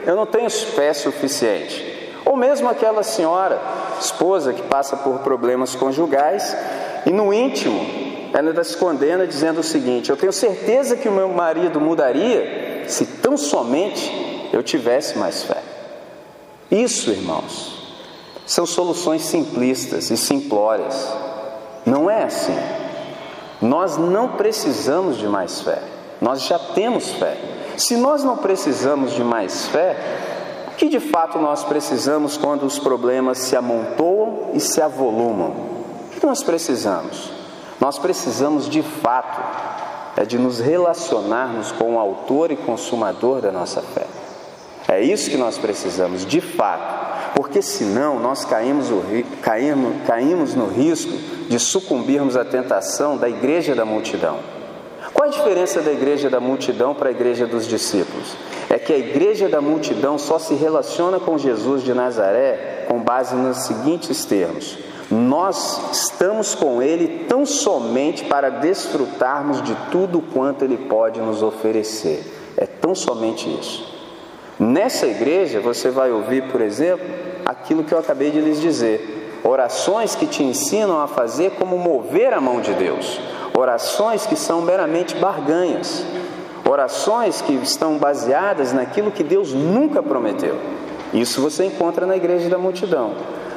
eu 0.07 0.14
não 0.16 0.26
tenho 0.26 0.50
fé 0.50 0.92
suficiente. 0.92 2.12
Ou 2.25 2.37
mesmo 2.37 2.68
aquela 2.68 3.02
senhora, 3.02 3.59
esposa, 4.00 4.52
que 4.52 4.62
passa 4.62 4.97
por 4.97 5.21
problemas 5.21 5.75
conjugais 5.75 6.57
e 7.07 7.11
no 7.11 7.33
íntimo 7.33 8.09
ela 8.33 8.49
ainda 8.50 8.62
se 8.62 8.76
condena 8.76 9.26
dizendo 9.26 9.61
o 9.61 9.64
seguinte: 9.64 10.11
Eu 10.11 10.16
tenho 10.16 10.33
certeza 10.33 10.97
que 10.97 11.09
o 11.09 11.12
meu 11.12 11.28
marido 11.28 11.80
mudaria 11.80 12.85
se 12.87 13.04
tão 13.07 13.37
somente 13.37 14.49
eu 14.52 14.62
tivesse 14.62 15.18
mais 15.18 15.42
fé. 15.42 15.67
Isso, 16.70 17.10
irmãos, 17.10 17.78
são 18.46 18.66
soluções 18.66 19.22
simplistas 19.22 20.10
e 20.10 20.16
simplórias 20.16 21.08
não 21.88 22.10
é 22.10 22.25
assim. 22.25 22.56
Nós 23.60 23.96
não 23.96 24.28
precisamos 24.30 25.16
de 25.16 25.26
mais 25.26 25.60
fé, 25.62 25.82
nós 26.20 26.42
já 26.42 26.58
temos 26.58 27.10
fé. 27.12 27.37
Se 27.76 27.96
nós 27.96 28.22
não 28.22 28.37
precisamos 28.37 29.12
de 29.12 29.25
mais 29.25 29.66
fé, 29.68 29.96
o 30.68 30.76
que 30.76 30.88
de 30.88 31.00
fato 31.00 31.38
nós 31.38 31.64
precisamos 31.64 32.37
quando 32.37 32.64
os 32.64 32.78
problemas 32.78 33.38
se 33.38 33.56
amontoam 33.56 34.50
e 34.54 34.60
se 34.60 34.80
avolumam? 34.80 35.50
O 36.06 36.20
que 36.20 36.26
nós 36.26 36.42
precisamos? 36.42 37.30
Nós 37.80 37.98
precisamos 37.98 38.68
de 38.68 38.82
fato 38.82 39.40
é 40.16 40.25
de 40.25 40.37
nos 40.37 40.58
relacionarmos 40.58 41.70
com 41.70 41.94
o 41.94 41.98
autor 41.98 42.50
e 42.50 42.56
consumador 42.56 43.40
da 43.40 43.52
nossa 43.52 43.80
fé. 43.80 44.04
É 44.88 45.00
isso 45.02 45.30
que 45.30 45.37
nós 45.37 45.59
precisamos, 45.59 46.25
de 46.25 46.40
fato 46.40 47.09
porque 47.38 47.62
senão 47.62 48.18
nós 48.18 48.45
caímos, 48.45 48.88
caímos, 49.42 50.02
caímos 50.04 50.54
no 50.57 50.66
risco 50.66 51.12
de 51.49 51.57
sucumbirmos 51.59 52.37
à 52.37 52.45
tentação 52.45 53.16
da 53.16 53.28
igreja 53.28 53.76
da 53.76 53.85
multidão. 53.85 54.40
Qual 55.14 55.28
a 55.28 55.30
diferença 55.30 55.80
da 55.80 55.92
igreja 55.92 56.28
da 56.28 56.40
multidão 56.40 56.97
para 56.97 57.09
a 57.09 57.12
igreja 57.12 57.47
dos 57.47 57.66
discípulos? 57.66 58.37
É 58.68 58.76
que 58.76 58.92
a 58.92 58.99
igreja 58.99 59.49
da 59.49 59.61
multidão 59.61 60.18
só 60.18 60.38
se 60.38 60.54
relaciona 60.54 61.21
com 61.21 61.38
Jesus 61.38 61.85
de 61.85 61.95
Nazaré 61.95 62.87
com 62.88 62.99
base 62.99 63.37
nos 63.37 63.59
seguintes 63.59 64.25
termos: 64.25 64.76
Nós 65.11 65.92
estamos 65.92 66.57
com 66.57 66.83
Ele 66.83 67.25
tão 67.28 67.47
somente 67.47 68.25
para 68.25 68.50
desfrutarmos 68.50 69.62
de 69.62 69.76
tudo 69.92 70.21
quanto 70.21 70.64
Ele 70.64 70.76
pode 70.76 71.21
nos 71.21 71.42
oferecer. 71.42 72.25
É 72.57 72.66
tão 72.66 72.95
somente 72.95 73.49
isso. 73.49 73.98
Nessa 74.59 75.07
igreja 75.07 75.61
você 75.61 75.88
vai 75.88 76.11
ouvir, 76.11 76.45
por 76.50 76.61
exemplo, 76.61 77.07
aquilo 77.47 77.85
que 77.85 77.95
eu 77.95 77.99
acabei 77.99 78.33
de 78.33 78.41
lhes 78.41 78.61
dizer: 78.61 79.41
orações 79.45 80.17
que 80.17 80.27
te 80.27 80.43
ensinam 80.43 81.00
a 81.00 81.07
fazer 81.07 81.53
como 81.53 81.79
mover 81.79 82.35
a 82.35 82.41
mão 82.41 82.61
de 82.61 82.73
Deus, 82.75 83.21
orações 83.57 84.27
que 84.27 84.35
são 84.35 84.61
meramente 84.61 85.15
barganhas, 85.15 86.05
orações 86.69 87.41
que 87.41 87.53
estão 87.53 87.99
baseadas 87.99 88.73
naquilo 88.73 89.12
que 89.12 89.23
Deus 89.23 89.53
nunca 89.53 90.03
prometeu. 90.03 90.57
Isso 91.15 91.41
você 91.41 91.65
encontra 91.65 92.05
na 92.05 92.17
igreja 92.17 92.49
da 92.49 92.59
multidão. 92.59 93.15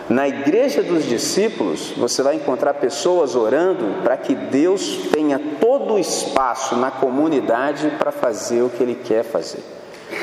Na 0.08 0.28
igreja 0.28 0.84
dos 0.84 1.06
discípulos, 1.06 1.94
você 1.98 2.22
vai 2.22 2.36
encontrar 2.36 2.76
pessoas 2.76 3.36
orando 3.36 4.02
para 4.04 4.18
que 4.18 4.36
Deus 4.36 5.08
tenha 5.12 5.40
todo 5.60 5.94
o 5.94 6.00
espaço 6.00 6.76
na 6.76 6.92
comunidade 6.92 7.92
para 7.98 8.12
fazer 8.12 8.62
o 8.62 8.70
que 8.70 8.84
Ele 8.84 8.96
quer 8.96 9.24
fazer. 9.24 9.64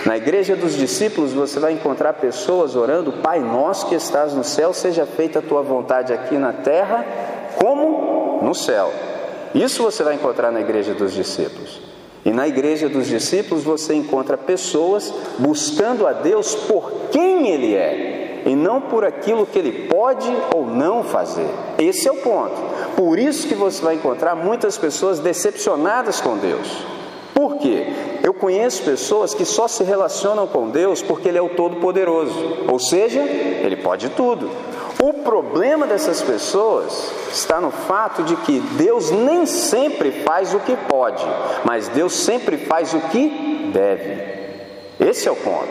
Na 0.04 0.16
igreja 0.16 0.54
dos 0.54 0.74
discípulos 0.74 1.32
você 1.32 1.58
vai 1.58 1.72
encontrar 1.72 2.14
pessoas 2.14 2.76
orando: 2.76 3.12
Pai 3.12 3.40
nosso 3.40 3.86
que 3.86 3.94
estás 3.94 4.32
no 4.34 4.44
céu, 4.44 4.72
seja 4.72 5.06
feita 5.06 5.38
a 5.38 5.42
tua 5.42 5.62
vontade 5.62 6.12
aqui 6.12 6.36
na 6.36 6.52
terra, 6.52 7.04
como 7.56 8.40
no 8.42 8.54
céu. 8.54 8.92
Isso 9.54 9.82
você 9.82 10.02
vai 10.02 10.14
encontrar 10.14 10.50
na 10.50 10.60
igreja 10.60 10.94
dos 10.94 11.12
discípulos. 11.12 11.80
E 12.24 12.30
na 12.30 12.46
igreja 12.46 12.88
dos 12.88 13.06
discípulos 13.06 13.64
você 13.64 13.94
encontra 13.94 14.36
pessoas 14.36 15.12
buscando 15.38 16.06
a 16.06 16.12
Deus 16.12 16.54
por 16.54 16.92
quem 17.10 17.48
Ele 17.48 17.74
é 17.74 18.42
e 18.44 18.54
não 18.54 18.80
por 18.80 19.04
aquilo 19.04 19.46
que 19.46 19.58
Ele 19.58 19.88
pode 19.88 20.30
ou 20.54 20.66
não 20.66 21.02
fazer. 21.02 21.48
Esse 21.78 22.08
é 22.08 22.12
o 22.12 22.16
ponto. 22.16 22.56
Por 22.96 23.18
isso 23.18 23.48
que 23.48 23.54
você 23.54 23.82
vai 23.82 23.94
encontrar 23.94 24.34
muitas 24.34 24.76
pessoas 24.76 25.18
decepcionadas 25.18 26.20
com 26.20 26.36
Deus. 26.36 26.97
Por 27.38 27.58
quê? 27.58 27.86
Eu 28.20 28.34
conheço 28.34 28.82
pessoas 28.82 29.32
que 29.32 29.44
só 29.44 29.68
se 29.68 29.84
relacionam 29.84 30.44
com 30.44 30.70
Deus 30.70 31.00
porque 31.00 31.28
Ele 31.28 31.38
é 31.38 31.40
o 31.40 31.50
Todo-Poderoso, 31.50 32.34
ou 32.68 32.80
seja, 32.80 33.20
Ele 33.20 33.76
pode 33.76 34.08
tudo. 34.08 34.50
O 35.00 35.12
problema 35.22 35.86
dessas 35.86 36.20
pessoas 36.20 37.12
está 37.30 37.60
no 37.60 37.70
fato 37.70 38.24
de 38.24 38.34
que 38.38 38.58
Deus 38.58 39.12
nem 39.12 39.46
sempre 39.46 40.10
faz 40.10 40.52
o 40.52 40.58
que 40.58 40.74
pode, 40.74 41.24
mas 41.64 41.86
Deus 41.86 42.12
sempre 42.12 42.56
faz 42.56 42.92
o 42.92 42.98
que 43.02 43.70
deve. 43.72 44.20
Esse 44.98 45.28
é 45.28 45.30
o 45.30 45.36
ponto. 45.36 45.68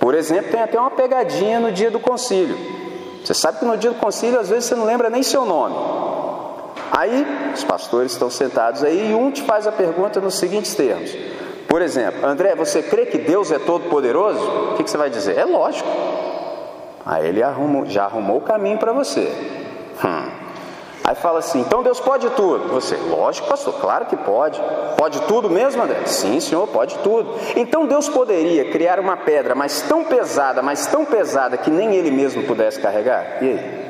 Por 0.00 0.14
exemplo, 0.14 0.50
tem 0.50 0.62
até 0.62 0.80
uma 0.80 0.90
pegadinha 0.90 1.60
no 1.60 1.70
dia 1.70 1.90
do 1.90 2.00
concílio. 2.00 2.56
Você 3.22 3.34
sabe 3.34 3.58
que 3.58 3.66
no 3.66 3.76
dia 3.76 3.90
do 3.90 4.00
concílio, 4.00 4.40
às 4.40 4.48
vezes, 4.48 4.64
você 4.64 4.74
não 4.74 4.86
lembra 4.86 5.10
nem 5.10 5.22
seu 5.22 5.44
nome. 5.44 5.76
Aí, 6.90 7.26
os 7.54 7.64
pastores 7.64 8.12
estão 8.12 8.30
sentados 8.30 8.82
aí 8.82 9.10
e 9.10 9.14
um 9.14 9.30
te 9.30 9.42
faz 9.42 9.66
a 9.66 9.72
pergunta 9.72 10.20
nos 10.20 10.38
seguintes 10.38 10.74
termos: 10.74 11.14
por 11.68 11.82
exemplo, 11.82 12.26
André, 12.26 12.54
você 12.54 12.82
crê 12.82 13.04
que 13.04 13.18
Deus 13.18 13.52
é 13.52 13.58
todo 13.58 13.90
poderoso? 13.90 14.40
O 14.72 14.74
que, 14.76 14.84
que 14.84 14.90
você 14.90 14.96
vai 14.96 15.10
dizer? 15.10 15.36
É 15.36 15.44
lógico. 15.44 15.88
Aí 17.04 17.26
ele 17.26 17.42
arrumou, 17.42 17.84
já 17.84 18.04
arrumou 18.04 18.38
o 18.38 18.40
caminho 18.40 18.78
para 18.78 18.92
você. 18.92 19.30
Hum. 20.02 20.30
Aí 21.04 21.14
fala 21.14 21.40
assim: 21.40 21.60
então 21.60 21.82
Deus 21.82 22.00
pode 22.00 22.28
tudo. 22.30 22.68
Você, 22.68 22.96
lógico, 22.96 23.48
pastor, 23.48 23.74
claro 23.80 24.06
que 24.06 24.16
pode. 24.16 24.60
Pode 24.96 25.20
tudo 25.22 25.50
mesmo, 25.50 25.82
André? 25.82 26.06
Sim, 26.06 26.40
senhor, 26.40 26.66
pode 26.68 26.96
tudo. 26.98 27.34
Então 27.54 27.86
Deus 27.86 28.08
poderia 28.08 28.70
criar 28.70 28.98
uma 28.98 29.16
pedra, 29.18 29.54
mas 29.54 29.82
tão 29.82 30.04
pesada, 30.04 30.62
mas 30.62 30.86
tão 30.86 31.04
pesada 31.04 31.58
que 31.58 31.70
nem 31.70 31.94
ele 31.94 32.10
mesmo 32.10 32.44
pudesse 32.44 32.80
carregar? 32.80 33.42
E 33.42 33.46
aí? 33.46 33.88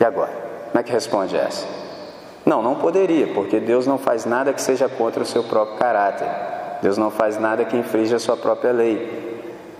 E 0.00 0.04
agora? 0.04 0.49
Como 0.70 0.80
é 0.80 0.82
que 0.82 0.92
responde 0.92 1.36
essa? 1.36 1.66
Não, 2.44 2.62
não 2.62 2.76
poderia, 2.76 3.28
porque 3.34 3.60
Deus 3.60 3.86
não 3.86 3.98
faz 3.98 4.24
nada 4.24 4.52
que 4.52 4.62
seja 4.62 4.88
contra 4.88 5.22
o 5.22 5.26
seu 5.26 5.42
próprio 5.44 5.78
caráter. 5.78 6.28
Deus 6.80 6.96
não 6.96 7.10
faz 7.10 7.38
nada 7.38 7.64
que 7.64 7.76
infrinja 7.76 8.16
a 8.16 8.20
sua 8.20 8.36
própria 8.36 8.72
lei. 8.72 9.30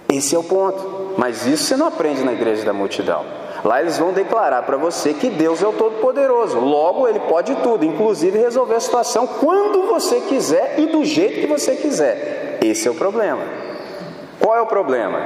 Esse 0.08 0.34
é 0.34 0.38
o 0.38 0.42
ponto. 0.42 1.14
Mas 1.16 1.46
isso 1.46 1.64
você 1.64 1.76
não 1.76 1.86
aprende 1.86 2.24
na 2.24 2.32
igreja 2.32 2.64
da 2.64 2.72
multidão. 2.72 3.24
Lá 3.64 3.80
eles 3.80 3.98
vão 3.98 4.12
declarar 4.12 4.62
para 4.62 4.76
você 4.76 5.12
que 5.12 5.28
Deus 5.28 5.62
é 5.62 5.66
o 5.66 5.72
Todo-Poderoso. 5.72 6.58
Logo, 6.58 7.06
Ele 7.06 7.20
pode 7.20 7.54
tudo, 7.56 7.84
inclusive 7.84 8.38
resolver 8.38 8.74
a 8.74 8.80
situação 8.80 9.26
quando 9.26 9.86
você 9.86 10.20
quiser 10.20 10.74
e 10.78 10.86
do 10.86 11.04
jeito 11.04 11.40
que 11.40 11.46
você 11.46 11.76
quiser. 11.76 12.58
Esse 12.62 12.88
é 12.88 12.90
o 12.90 12.94
problema. 12.94 13.42
Qual 14.38 14.56
é 14.56 14.60
o 14.60 14.66
problema? 14.66 15.18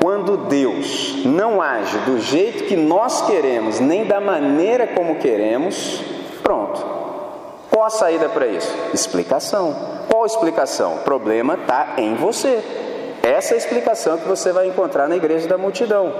Quando 0.00 0.36
Deus 0.48 1.24
não 1.24 1.60
age 1.60 1.98
do 1.98 2.20
jeito 2.20 2.64
que 2.64 2.76
nós 2.76 3.22
queremos, 3.26 3.80
nem 3.80 4.04
da 4.04 4.20
maneira 4.20 4.86
como 4.86 5.16
queremos, 5.16 6.02
pronto. 6.42 6.84
Qual 7.70 7.84
a 7.84 7.90
saída 7.90 8.28
para 8.28 8.46
isso? 8.46 8.74
Explicação. 8.92 9.74
Qual 10.10 10.24
explicação? 10.24 10.96
O 10.96 10.98
problema 11.00 11.54
está 11.54 11.94
em 11.98 12.14
você. 12.14 12.62
Essa 13.22 13.52
é 13.52 13.56
a 13.56 13.58
explicação 13.58 14.18
que 14.18 14.28
você 14.28 14.52
vai 14.52 14.68
encontrar 14.68 15.08
na 15.08 15.16
igreja 15.16 15.48
da 15.48 15.58
multidão. 15.58 16.12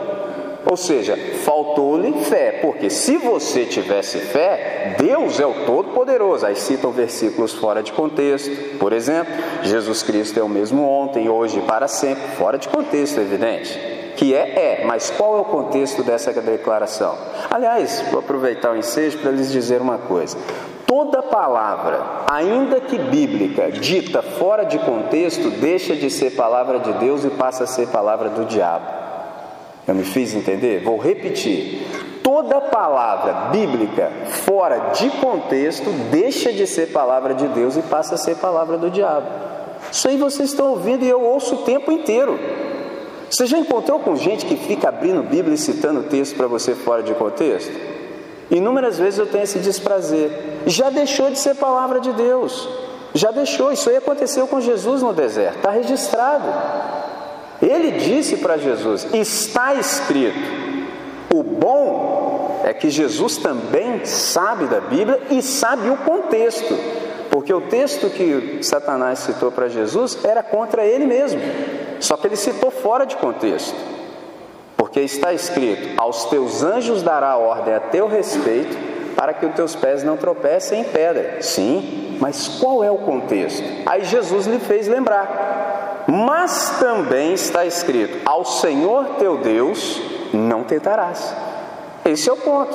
Ou 0.67 0.77
seja, 0.77 1.17
faltou-lhe 1.45 2.13
fé, 2.25 2.59
porque 2.61 2.91
se 2.91 3.17
você 3.17 3.65
tivesse 3.65 4.19
fé, 4.19 4.97
Deus 4.99 5.39
é 5.39 5.47
o 5.47 5.65
Todo-Poderoso. 5.65 6.47
Aí 6.47 6.57
citam 6.57 6.91
versículos 6.91 7.53
fora 7.55 7.83
de 7.83 7.93
contexto. 7.93 8.79
Por 8.79 8.93
exemplo, 8.93 9.33
Jesus 9.63 10.03
Cristo 10.03 10.39
é 10.39 10.43
o 10.43 10.49
mesmo 10.49 10.83
ontem, 10.83 11.29
hoje 11.29 11.59
e 11.59 11.63
para 11.63 11.89
sempre. 11.89 12.23
Fora 12.37 12.59
de 12.59 12.69
contexto, 12.69 13.21
evidente. 13.21 13.99
Que 14.17 14.35
é, 14.35 14.81
é, 14.81 14.85
mas 14.85 15.11
qual 15.11 15.39
é 15.39 15.41
o 15.41 15.45
contexto 15.45 16.03
dessa 16.03 16.33
declaração? 16.33 17.17
Aliás, 17.49 18.05
vou 18.11 18.19
aproveitar 18.19 18.73
o 18.73 18.77
ensejo 18.77 19.19
para 19.19 19.31
lhes 19.31 19.53
dizer 19.53 19.81
uma 19.81 19.99
coisa. 19.99 20.37
Toda 20.89 21.23
palavra, 21.23 22.25
ainda 22.29 22.81
que 22.81 22.99
bíblica, 22.99 23.71
dita 23.71 24.21
fora 24.21 24.65
de 24.65 24.79
contexto, 24.81 25.51
deixa 25.51 25.95
de 25.95 26.11
ser 26.11 26.31
palavra 26.31 26.81
de 26.81 26.93
Deus 26.95 27.25
e 27.25 27.31
passa 27.31 27.65
a 27.65 27.67
ser 27.67 27.89
palavra 27.89 28.31
do 28.31 28.45
diabo. 28.45 29.08
Eu 29.89 29.95
me 29.95 30.05
fiz 30.05 30.35
entender? 30.35 30.83
Vou 30.85 30.99
repetir. 30.99 31.87
Toda 32.23 32.61
palavra 32.61 33.49
bíblica 33.51 34.13
fora 34.45 34.91
de 34.91 35.09
contexto 35.13 35.91
deixa 36.11 36.53
de 36.53 36.67
ser 36.67 36.89
palavra 36.89 37.35
de 37.35 37.49
Deus 37.49 37.75
e 37.75 37.81
passa 37.81 38.17
a 38.17 38.19
ser 38.19 38.37
palavra 38.37 38.77
do 38.77 38.91
diabo. 38.91 39.27
Isso 39.91 40.07
aí 40.07 40.19
vocês 40.19 40.51
estão 40.51 40.73
ouvindo 40.73 41.05
e 41.05 41.09
eu 41.09 41.23
ouço 41.23 41.55
o 41.55 41.59
tempo 41.59 41.91
inteiro. 41.91 42.39
Você 43.31 43.47
já 43.47 43.57
encontrou 43.57 43.99
com 44.01 44.15
gente 44.15 44.45
que 44.45 44.57
fica 44.57 44.91
abrindo 44.91 45.23
Bíblia 45.23 45.55
e 45.55 45.59
citando 45.59 46.03
texto 46.03 46.37
para 46.37 46.47
você 46.47 46.75
fora 46.75 47.03
de 47.03 47.15
contexto? 47.15 47.73
Inúmeras 48.51 48.99
vezes 48.99 49.19
eu 49.19 49.27
tenho 49.27 49.45
esse 49.45 49.59
desprazer. 49.59 50.31
Já 50.67 50.91
deixou 50.91 51.31
de 51.31 51.39
ser 51.39 51.55
palavra 51.55 51.99
de 51.99 52.13
Deus. 52.13 52.69
Já 53.15 53.31
deixou. 53.31 53.73
Isso 53.73 53.89
aí 53.89 53.97
aconteceu 53.97 54.47
com 54.47 54.61
Jesus 54.61 55.03
no 55.03 55.15
deserto. 55.15 55.57
Está 55.57 55.71
registrado. 55.71 56.47
Ele 57.61 57.93
disse 57.93 58.37
para 58.37 58.57
Jesus: 58.57 59.07
Está 59.13 59.75
escrito. 59.75 60.69
O 61.35 61.43
bom 61.43 62.63
é 62.65 62.73
que 62.73 62.89
Jesus 62.89 63.37
também 63.37 64.05
sabe 64.05 64.67
da 64.67 64.81
Bíblia 64.81 65.21
e 65.31 65.43
sabe 65.43 65.91
o 65.91 65.97
contexto, 65.99 66.75
porque 67.31 67.53
o 67.53 67.61
texto 67.61 68.09
que 68.09 68.61
Satanás 68.63 69.19
citou 69.19 69.53
para 69.53 69.69
Jesus 69.69 70.19
era 70.25 70.43
contra 70.43 70.85
ele 70.87 71.07
mesmo, 71.07 71.41
só 72.01 72.17
que 72.17 72.27
ele 72.27 72.37
citou 72.37 72.71
fora 72.71 73.05
de 73.05 73.17
contexto, 73.17 73.77
porque 74.77 75.01
está 75.01 75.33
escrito: 75.35 76.01
Aos 76.01 76.25
teus 76.27 76.63
anjos 76.63 77.03
dará 77.03 77.37
ordem 77.37 77.75
a 77.75 77.81
teu 77.81 78.09
respeito, 78.09 78.77
para 79.15 79.35
que 79.35 79.45
os 79.45 79.55
teus 79.55 79.75
pés 79.77 80.03
não 80.03 80.17
tropecem 80.17 80.81
em 80.81 80.85
pedra. 80.85 81.43
Sim, 81.43 82.17
mas 82.21 82.49
qual 82.61 82.83
é 82.83 82.91
o 82.91 82.99
contexto? 82.99 83.65
Aí 83.85 84.05
Jesus 84.05 84.47
lhe 84.47 84.59
fez 84.59 84.89
lembrar. 84.89 85.78
Mas 86.11 86.79
também 86.79 87.35
está 87.35 87.67
escrito: 87.67 88.17
Ao 88.25 88.43
Senhor 88.43 89.05
teu 89.19 89.37
Deus 89.37 90.01
não 90.33 90.65
tentarás. 90.65 91.35
Esse 92.03 92.31
é 92.31 92.33
o 92.33 92.37
ponto. 92.37 92.75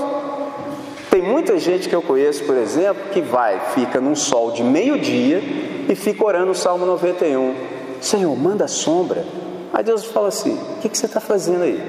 Tem 1.10 1.24
muita 1.24 1.58
gente 1.58 1.90
que 1.90 1.96
eu 1.96 2.02
conheço, 2.04 2.44
por 2.44 2.56
exemplo, 2.56 3.10
que 3.12 3.22
vai, 3.22 3.60
fica 3.74 4.00
num 4.00 4.16
sol 4.16 4.52
de 4.52 4.64
meio-dia 4.64 5.42
e 5.90 5.96
fica 5.96 6.24
orando 6.24 6.52
o 6.52 6.56
Salmo 6.56 6.86
91. 6.86 7.56
Senhor, 8.00 8.36
manda 8.38 8.68
sombra. 8.68 9.26
Aí 9.74 9.84
Deus 9.84 10.06
fala 10.06 10.28
assim: 10.28 10.54
O 10.78 10.82
que, 10.82 10.90
que 10.90 10.98
você 10.98 11.08
está 11.08 11.20
fazendo 11.20 11.64
aí? 11.64 11.82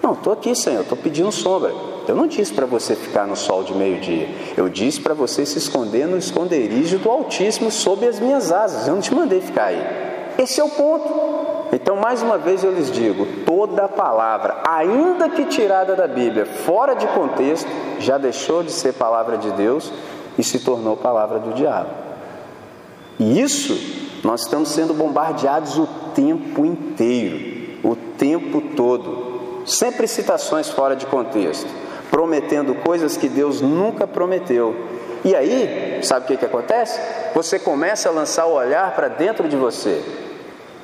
Não, 0.00 0.12
estou 0.12 0.32
aqui, 0.32 0.54
Senhor, 0.54 0.82
estou 0.82 0.96
pedindo 0.96 1.32
sombra. 1.32 1.72
Eu 2.06 2.14
não 2.14 2.28
disse 2.28 2.52
para 2.52 2.66
você 2.66 2.94
ficar 2.94 3.26
no 3.26 3.34
sol 3.34 3.64
de 3.64 3.74
meio-dia. 3.74 4.28
Eu 4.56 4.68
disse 4.68 5.00
para 5.00 5.14
você 5.14 5.44
se 5.44 5.58
esconder 5.58 6.06
no 6.06 6.18
esconderijo 6.18 6.98
do 6.98 7.10
Altíssimo 7.10 7.70
sob 7.70 8.06
as 8.06 8.20
minhas 8.20 8.52
asas. 8.52 8.86
Eu 8.86 8.94
não 8.94 9.00
te 9.00 9.12
mandei 9.12 9.40
ficar 9.40 9.66
aí. 9.66 10.12
Esse 10.38 10.60
é 10.60 10.64
o 10.64 10.68
ponto. 10.68 11.72
Então, 11.72 11.96
mais 11.96 12.22
uma 12.22 12.38
vez 12.38 12.62
eu 12.62 12.72
lhes 12.72 12.90
digo: 12.90 13.26
toda 13.44 13.88
palavra, 13.88 14.58
ainda 14.66 15.28
que 15.28 15.44
tirada 15.46 15.94
da 15.94 16.06
Bíblia, 16.06 16.46
fora 16.46 16.94
de 16.94 17.06
contexto, 17.08 17.68
já 17.98 18.18
deixou 18.18 18.62
de 18.62 18.72
ser 18.72 18.94
palavra 18.94 19.38
de 19.38 19.50
Deus 19.52 19.92
e 20.38 20.42
se 20.42 20.60
tornou 20.60 20.96
palavra 20.96 21.38
do 21.38 21.54
diabo. 21.54 21.90
E 23.18 23.40
isso 23.40 24.02
nós 24.24 24.42
estamos 24.42 24.68
sendo 24.70 24.94
bombardeados 24.94 25.78
o 25.78 25.86
tempo 26.14 26.64
inteiro, 26.64 27.78
o 27.82 27.96
tempo 27.96 28.60
todo. 28.74 29.62
Sempre 29.64 30.08
citações 30.08 30.68
fora 30.68 30.96
de 30.96 31.06
contexto, 31.06 31.68
prometendo 32.10 32.74
coisas 32.74 33.16
que 33.16 33.28
Deus 33.28 33.60
nunca 33.60 34.06
prometeu. 34.06 34.91
E 35.24 35.34
aí, 35.36 36.00
sabe 36.02 36.24
o 36.24 36.28
que, 36.28 36.36
que 36.36 36.44
acontece? 36.44 37.00
Você 37.34 37.58
começa 37.58 38.08
a 38.08 38.12
lançar 38.12 38.46
o 38.46 38.54
olhar 38.54 38.94
para 38.94 39.08
dentro 39.08 39.48
de 39.48 39.56
você. 39.56 40.02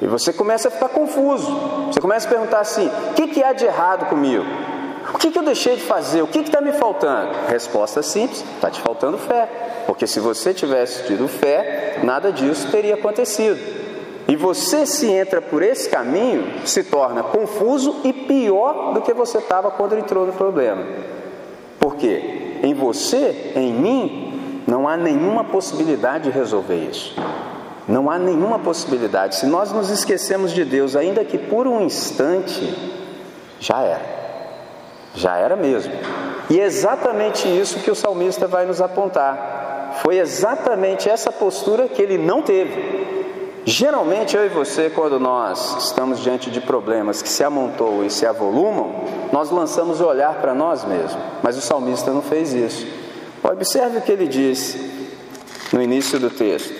E 0.00 0.06
você 0.06 0.32
começa 0.32 0.68
a 0.68 0.70
ficar 0.70 0.88
confuso. 0.88 1.50
Você 1.86 2.00
começa 2.00 2.26
a 2.26 2.30
perguntar 2.30 2.60
assim: 2.60 2.86
o 3.10 3.14
que, 3.14 3.28
que 3.28 3.42
há 3.42 3.52
de 3.52 3.64
errado 3.64 4.06
comigo? 4.06 4.44
O 5.12 5.18
que, 5.18 5.30
que 5.30 5.38
eu 5.38 5.42
deixei 5.42 5.76
de 5.76 5.82
fazer? 5.82 6.22
O 6.22 6.26
que 6.26 6.38
está 6.40 6.60
me 6.60 6.72
faltando? 6.72 7.32
Resposta 7.48 8.02
simples: 8.02 8.44
está 8.54 8.70
te 8.70 8.80
faltando 8.80 9.18
fé. 9.18 9.48
Porque 9.86 10.06
se 10.06 10.20
você 10.20 10.54
tivesse 10.54 11.04
tido 11.04 11.26
fé, 11.26 11.98
nada 12.04 12.30
disso 12.30 12.70
teria 12.70 12.94
acontecido. 12.94 13.58
E 14.28 14.36
você, 14.36 14.84
se 14.84 15.10
entra 15.10 15.40
por 15.40 15.62
esse 15.62 15.88
caminho, 15.88 16.66
se 16.66 16.84
torna 16.84 17.22
confuso 17.22 18.02
e 18.04 18.12
pior 18.12 18.92
do 18.92 19.00
que 19.00 19.14
você 19.14 19.38
estava 19.38 19.70
quando 19.70 19.96
entrou 19.96 20.26
no 20.26 20.34
problema. 20.34 20.84
Por 21.80 21.96
quê? 21.96 22.58
Em 22.62 22.74
você, 22.74 23.52
em 23.56 23.72
mim, 23.72 24.27
não 24.68 24.86
há 24.86 24.98
nenhuma 24.98 25.44
possibilidade 25.44 26.24
de 26.24 26.30
resolver 26.30 26.76
isso. 26.76 27.16
Não 27.88 28.10
há 28.10 28.18
nenhuma 28.18 28.58
possibilidade. 28.58 29.36
Se 29.36 29.46
nós 29.46 29.72
nos 29.72 29.88
esquecemos 29.88 30.52
de 30.52 30.62
Deus, 30.62 30.94
ainda 30.94 31.24
que 31.24 31.38
por 31.38 31.66
um 31.66 31.80
instante, 31.80 32.76
já 33.58 33.80
era. 33.80 34.18
Já 35.14 35.38
era 35.38 35.56
mesmo. 35.56 35.94
E 36.50 36.60
é 36.60 36.64
exatamente 36.64 37.48
isso 37.48 37.80
que 37.80 37.90
o 37.90 37.94
salmista 37.94 38.46
vai 38.46 38.66
nos 38.66 38.82
apontar. 38.82 40.00
Foi 40.02 40.18
exatamente 40.18 41.08
essa 41.08 41.32
postura 41.32 41.88
que 41.88 42.02
ele 42.02 42.18
não 42.18 42.42
teve. 42.42 43.62
Geralmente 43.64 44.36
eu 44.36 44.44
e 44.44 44.50
você, 44.50 44.90
quando 44.90 45.18
nós 45.18 45.78
estamos 45.78 46.20
diante 46.20 46.50
de 46.50 46.60
problemas 46.60 47.22
que 47.22 47.28
se 47.30 47.42
amontoam 47.42 48.04
e 48.04 48.10
se 48.10 48.26
avolumam, 48.26 49.02
nós 49.32 49.50
lançamos 49.50 49.98
o 50.02 50.06
olhar 50.06 50.34
para 50.42 50.52
nós 50.52 50.84
mesmos. 50.84 51.16
Mas 51.42 51.56
o 51.56 51.62
salmista 51.62 52.10
não 52.10 52.20
fez 52.20 52.52
isso. 52.52 52.97
Observe 53.42 53.98
o 53.98 54.02
que 54.02 54.12
ele 54.12 54.26
diz 54.26 54.76
no 55.72 55.82
início 55.82 56.18
do 56.18 56.30
texto. 56.30 56.74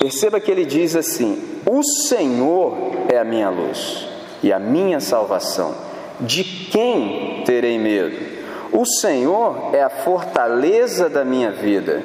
Perceba 0.00 0.40
que 0.40 0.50
ele 0.50 0.64
diz 0.64 0.96
assim: 0.96 1.60
O 1.66 1.82
Senhor 1.82 2.76
é 3.08 3.18
a 3.18 3.24
minha 3.24 3.50
luz 3.50 4.08
e 4.42 4.52
a 4.52 4.58
minha 4.58 5.00
salvação. 5.00 5.74
De 6.20 6.42
quem 6.42 7.42
terei 7.44 7.78
medo? 7.78 8.16
O 8.72 8.84
Senhor 8.84 9.70
é 9.74 9.82
a 9.82 9.90
fortaleza 9.90 11.08
da 11.08 11.24
minha 11.24 11.50
vida. 11.50 12.02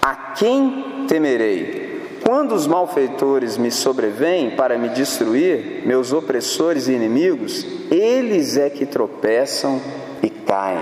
A 0.00 0.14
quem 0.14 1.06
temerei? 1.08 1.84
Quando 2.24 2.54
os 2.54 2.66
malfeitores 2.66 3.58
me 3.58 3.70
sobrevêm 3.70 4.50
para 4.50 4.78
me 4.78 4.88
destruir, 4.88 5.82
meus 5.84 6.12
opressores 6.12 6.88
e 6.88 6.92
inimigos, 6.92 7.66
eles 7.90 8.56
é 8.56 8.70
que 8.70 8.86
tropeçam 8.86 9.80
e 10.24 10.30
caem. 10.30 10.78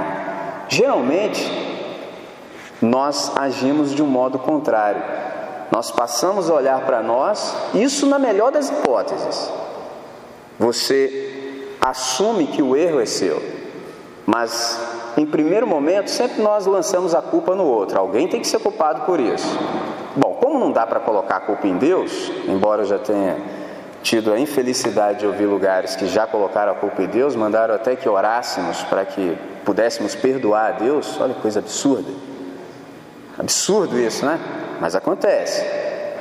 Geralmente, 0.68 1.42
nós 2.80 3.32
agimos 3.36 3.92
de 3.92 4.02
um 4.02 4.06
modo 4.06 4.38
contrário. 4.38 5.02
Nós 5.70 5.90
passamos 5.90 6.48
a 6.48 6.54
olhar 6.54 6.80
para 6.86 7.02
nós, 7.02 7.54
isso 7.74 8.06
na 8.06 8.18
melhor 8.18 8.52
das 8.52 8.70
hipóteses. 8.70 9.50
Você 10.58 11.76
assume 11.80 12.46
que 12.46 12.62
o 12.62 12.76
erro 12.76 13.00
é 13.00 13.06
seu, 13.06 13.42
mas 14.24 14.80
em 15.16 15.26
primeiro 15.26 15.66
momento 15.66 16.08
sempre 16.08 16.40
nós 16.42 16.66
lançamos 16.66 17.14
a 17.14 17.20
culpa 17.20 17.54
no 17.54 17.64
outro. 17.64 17.98
Alguém 17.98 18.28
tem 18.28 18.40
que 18.40 18.46
ser 18.46 18.60
culpado 18.60 19.04
por 19.06 19.18
isso. 19.18 19.58
Bom, 20.14 20.34
como 20.34 20.58
não 20.58 20.70
dá 20.70 20.86
para 20.86 21.00
colocar 21.00 21.36
a 21.36 21.40
culpa 21.40 21.66
em 21.66 21.76
Deus, 21.78 22.30
embora 22.46 22.82
eu 22.82 22.86
já 22.86 22.98
tenha 22.98 23.61
tido 24.02 24.32
a 24.32 24.38
infelicidade 24.38 25.20
de 25.20 25.26
ouvir 25.26 25.46
lugares 25.46 25.94
que 25.94 26.06
já 26.06 26.26
colocaram 26.26 26.72
a 26.72 26.74
culpa 26.74 27.02
em 27.02 27.06
Deus, 27.06 27.36
mandaram 27.36 27.74
até 27.74 27.94
que 27.94 28.08
orássemos 28.08 28.82
para 28.82 29.04
que 29.04 29.38
pudéssemos 29.64 30.14
perdoar 30.14 30.66
a 30.66 30.70
Deus. 30.72 31.18
Olha 31.20 31.34
que 31.34 31.40
coisa 31.40 31.60
absurda. 31.60 32.10
Absurdo 33.38 33.98
isso, 33.98 34.26
né? 34.26 34.38
Mas 34.80 34.94
acontece. 34.94 35.64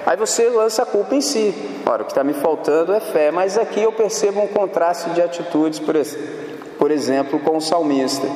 Aí 0.05 0.15
você 0.17 0.49
lança 0.49 0.83
a 0.83 0.85
culpa 0.85 1.15
em 1.15 1.21
si. 1.21 1.53
Ora, 1.85 2.03
o 2.03 2.05
que 2.05 2.11
está 2.11 2.23
me 2.23 2.33
faltando 2.33 2.93
é 2.93 2.99
fé, 2.99 3.31
mas 3.31 3.57
aqui 3.57 3.81
eu 3.81 3.91
percebo 3.91 4.41
um 4.41 4.47
contraste 4.47 5.09
de 5.11 5.21
atitudes, 5.21 5.79
por, 5.79 6.91
exemplo, 6.91 7.39
com 7.39 7.57
o 7.57 7.61
salmista. 7.61 8.27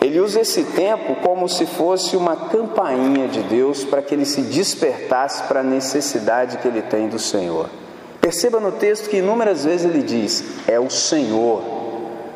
Ele 0.00 0.20
usa 0.20 0.40
esse 0.40 0.64
tempo 0.64 1.16
como 1.16 1.48
se 1.48 1.66
fosse 1.66 2.16
uma 2.16 2.36
campainha 2.36 3.26
de 3.28 3.42
Deus 3.42 3.84
para 3.84 4.00
que 4.00 4.14
ele 4.14 4.24
se 4.24 4.42
despertasse 4.42 5.42
para 5.44 5.60
a 5.60 5.64
necessidade 5.64 6.58
que 6.58 6.68
ele 6.68 6.82
tem 6.82 7.08
do 7.08 7.18
Senhor. 7.18 7.68
Perceba 8.28 8.60
no 8.60 8.72
texto 8.72 9.08
que 9.08 9.16
inúmeras 9.16 9.64
vezes 9.64 9.86
ele 9.86 10.02
diz: 10.02 10.44
é 10.68 10.78
o 10.78 10.90
Senhor. 10.90 11.62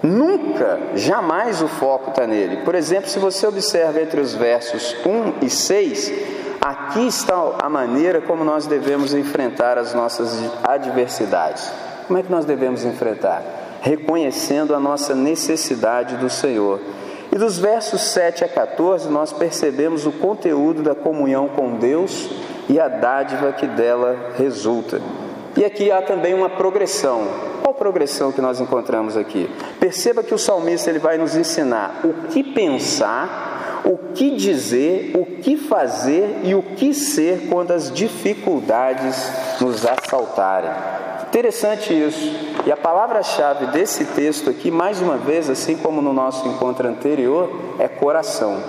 Nunca, 0.03 0.81
jamais 0.95 1.61
o 1.61 1.69
foco 1.69 2.09
está 2.09 2.27
nele. 2.27 2.65
Por 2.65 2.75
exemplo, 2.75 3.11
se 3.11 3.19
você 3.19 3.47
observa 3.47 4.01
entre 4.01 4.19
os 4.19 4.33
versos 4.33 4.97
1 5.05 5.45
e 5.45 5.51
6, 5.51 6.13
aqui 6.59 7.07
está 7.07 7.35
a 7.63 7.69
maneira 7.69 8.23
como 8.23 8.43
nós 8.43 8.67
devemos 8.67 9.13
enfrentar 9.13 9.77
as 9.77 9.93
nossas 9.93 10.43
adversidades. 10.65 11.71
Como 12.07 12.19
é 12.19 12.23
que 12.23 12.33
nós 12.33 12.47
devemos 12.47 12.87
enfrentar? 12.87 13.43
Reconhecendo 13.83 14.75
a 14.75 14.81
nossa 14.81 15.15
necessidade 15.15 16.17
do 16.17 16.31
Senhor 16.31 16.81
e 17.31 17.37
dos 17.37 17.59
versos 17.59 18.01
7 18.01 18.45
a 18.45 18.49
14, 18.49 19.11
nós 19.11 19.31
percebemos 19.31 20.07
o 20.07 20.13
conteúdo 20.13 20.83
da 20.83 20.95
comunhão 20.95 21.49
com 21.49 21.77
Deus 21.77 22.31
e 22.67 22.81
a 22.81 22.89
dádiva 22.89 23.53
que 23.53 23.67
dela 23.67 24.33
resulta. 24.39 24.99
E 25.63 25.65
aqui 25.65 25.93
há 25.93 26.03
também 26.03 26.35
uma 26.35 26.51
progressão. 26.51 27.25
Qual 27.63 27.73
progressão 27.73 28.33
que 28.33 28.41
nós 28.41 28.61
encontramos 28.61 29.17
aqui? 29.17 29.49
Perceba 29.79 30.21
que 30.21 30.35
o 30.35 30.39
salmista 30.39 30.91
ele 30.91 30.99
vai 30.99 31.17
nos 31.17 31.37
ensinar 31.37 32.01
o 32.03 32.27
que 32.31 32.43
pensar, 32.43 33.81
o 33.85 33.97
que 34.13 34.35
dizer, 34.35 35.13
o 35.15 35.25
que 35.25 35.57
fazer 35.57 36.41
e 36.43 36.53
o 36.53 36.65
que 36.65 36.93
ser 36.93 37.47
quando 37.49 37.71
as 37.71 37.93
dificuldades 37.93 39.31
nos 39.61 39.87
assaltarem. 39.87 40.73
Interessante 41.29 41.95
isso. 41.95 42.35
E 42.67 42.73
a 42.73 42.77
palavra-chave 42.77 43.67
desse 43.67 44.05
texto 44.05 44.51
aqui, 44.51 44.69
mais 44.69 45.01
uma 45.01 45.17
vez, 45.17 45.49
assim 45.49 45.77
como 45.77 46.03
no 46.03 46.13
nosso 46.13 46.45
encontro 46.49 46.89
anterior, 46.89 47.49
é 47.79 47.87
coração. 47.87 48.61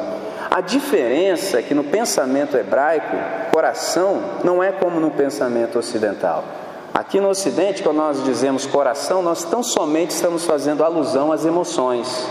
A 0.52 0.62
diferença 0.62 1.58
é 1.58 1.64
que 1.64 1.74
no 1.74 1.86
pensamento 1.86 2.56
hebraico, 2.56 3.18
coração 3.52 4.22
não 4.44 4.62
é 4.62 4.72
como 4.72 5.00
no 5.00 5.10
pensamento 5.10 5.80
ocidental. 5.80 6.44
Aqui 6.94 7.20
no 7.20 7.30
Ocidente, 7.30 7.82
quando 7.82 7.98
nós 7.98 8.24
dizemos 8.24 8.66
coração, 8.66 9.22
nós 9.22 9.44
tão 9.44 9.64
somente 9.64 10.12
estamos 10.12 10.46
fazendo 10.46 10.84
alusão 10.84 11.32
às 11.32 11.44
emoções. 11.44 12.28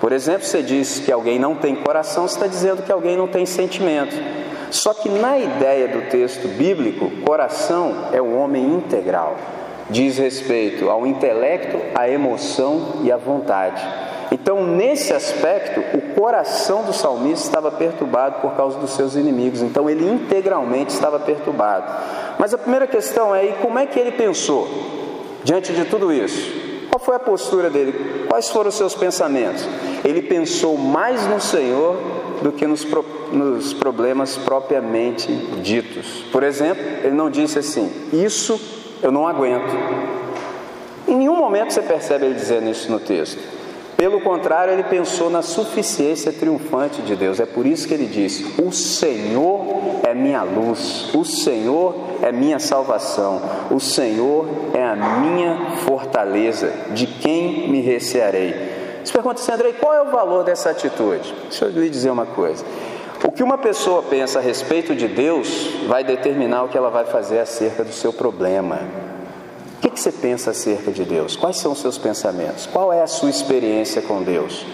Por 0.00 0.12
exemplo, 0.12 0.44
você 0.44 0.62
diz 0.62 0.98
que 0.98 1.10
alguém 1.10 1.38
não 1.38 1.54
tem 1.54 1.74
coração, 1.74 2.28
você 2.28 2.34
está 2.34 2.46
dizendo 2.46 2.82
que 2.82 2.92
alguém 2.92 3.16
não 3.16 3.26
tem 3.26 3.46
sentimento. 3.46 4.14
Só 4.70 4.92
que 4.92 5.08
na 5.08 5.38
ideia 5.38 5.88
do 5.88 6.10
texto 6.10 6.46
bíblico, 6.48 7.10
coração 7.24 8.08
é 8.12 8.20
o 8.20 8.34
homem 8.36 8.64
integral 8.74 9.36
diz 9.90 10.18
respeito 10.18 10.88
ao 10.88 11.06
intelecto, 11.06 11.78
à 11.94 12.08
emoção 12.08 13.00
e 13.02 13.12
à 13.12 13.16
vontade. 13.16 13.82
Então, 14.32 14.64
nesse 14.64 15.12
aspecto, 15.12 15.80
o 15.96 16.20
coração 16.20 16.82
do 16.82 16.92
salmista 16.92 17.46
estava 17.46 17.70
perturbado 17.70 18.40
por 18.40 18.52
causa 18.54 18.78
dos 18.78 18.90
seus 18.90 19.14
inimigos. 19.14 19.62
Então, 19.62 19.88
ele 19.88 20.08
integralmente 20.08 20.92
estava 20.92 21.20
perturbado. 21.20 21.86
Mas 22.44 22.52
a 22.52 22.58
primeira 22.58 22.86
questão 22.86 23.34
é: 23.34 23.46
e 23.46 23.52
como 23.54 23.78
é 23.78 23.86
que 23.86 23.98
ele 23.98 24.12
pensou 24.12 24.68
diante 25.42 25.72
de 25.72 25.86
tudo 25.86 26.12
isso? 26.12 26.52
Qual 26.90 27.00
foi 27.00 27.16
a 27.16 27.18
postura 27.18 27.70
dele? 27.70 28.26
Quais 28.28 28.50
foram 28.50 28.68
os 28.68 28.74
seus 28.74 28.94
pensamentos? 28.94 29.66
Ele 30.04 30.20
pensou 30.20 30.76
mais 30.76 31.26
no 31.26 31.40
Senhor 31.40 31.96
do 32.42 32.52
que 32.52 32.66
nos, 32.66 32.84
pro, 32.84 33.02
nos 33.32 33.72
problemas 33.72 34.36
propriamente 34.36 35.32
ditos. 35.62 36.22
Por 36.30 36.42
exemplo, 36.42 36.84
ele 37.02 37.14
não 37.14 37.30
disse 37.30 37.60
assim: 37.60 37.90
Isso 38.12 38.60
eu 39.02 39.10
não 39.10 39.26
aguento. 39.26 39.74
Em 41.08 41.16
nenhum 41.16 41.36
momento 41.36 41.72
você 41.72 41.80
percebe 41.80 42.26
ele 42.26 42.34
dizendo 42.34 42.68
isso 42.68 42.92
no 42.92 43.00
texto. 43.00 43.53
Pelo 44.04 44.20
contrário, 44.20 44.74
ele 44.74 44.82
pensou 44.82 45.30
na 45.30 45.40
suficiência 45.40 46.30
triunfante 46.30 47.00
de 47.00 47.16
Deus. 47.16 47.40
É 47.40 47.46
por 47.46 47.64
isso 47.64 47.88
que 47.88 47.94
ele 47.94 48.04
disse: 48.04 48.60
O 48.60 48.70
Senhor 48.70 49.64
é 50.02 50.12
minha 50.12 50.42
luz, 50.42 51.08
o 51.14 51.24
Senhor 51.24 51.94
é 52.20 52.30
minha 52.30 52.58
salvação, 52.58 53.40
o 53.70 53.80
Senhor 53.80 54.46
é 54.74 54.84
a 54.84 54.94
minha 54.94 55.76
fortaleza. 55.86 56.70
De 56.90 57.06
quem 57.06 57.70
me 57.70 57.80
recearei? 57.80 58.54
Você 59.02 59.10
pergunta 59.10 59.40
assim, 59.40 59.52
Andrei, 59.52 59.72
qual 59.72 59.94
é 59.94 60.02
o 60.02 60.10
valor 60.10 60.44
dessa 60.44 60.68
atitude? 60.68 61.34
Deixa 61.48 61.64
eu 61.64 61.70
lhe 61.70 61.88
dizer 61.88 62.10
uma 62.10 62.26
coisa. 62.26 62.62
O 63.26 63.32
que 63.32 63.42
uma 63.42 63.56
pessoa 63.56 64.02
pensa 64.02 64.38
a 64.38 64.42
respeito 64.42 64.94
de 64.94 65.08
Deus 65.08 65.70
vai 65.88 66.04
determinar 66.04 66.64
o 66.64 66.68
que 66.68 66.76
ela 66.76 66.90
vai 66.90 67.06
fazer 67.06 67.38
acerca 67.38 67.82
do 67.82 67.92
seu 67.92 68.12
problema. 68.12 68.80
Que, 69.84 69.90
que 69.90 70.00
você 70.00 70.12
pensa 70.12 70.52
acerca 70.52 70.90
de 70.90 71.04
Deus? 71.04 71.36
Quais 71.36 71.58
são 71.58 71.72
os 71.72 71.78
seus 71.78 71.98
pensamentos? 71.98 72.64
Qual 72.64 72.90
é 72.90 73.02
a 73.02 73.06
sua 73.06 73.28
experiência 73.28 74.00
com 74.00 74.22
Deus? 74.22 74.64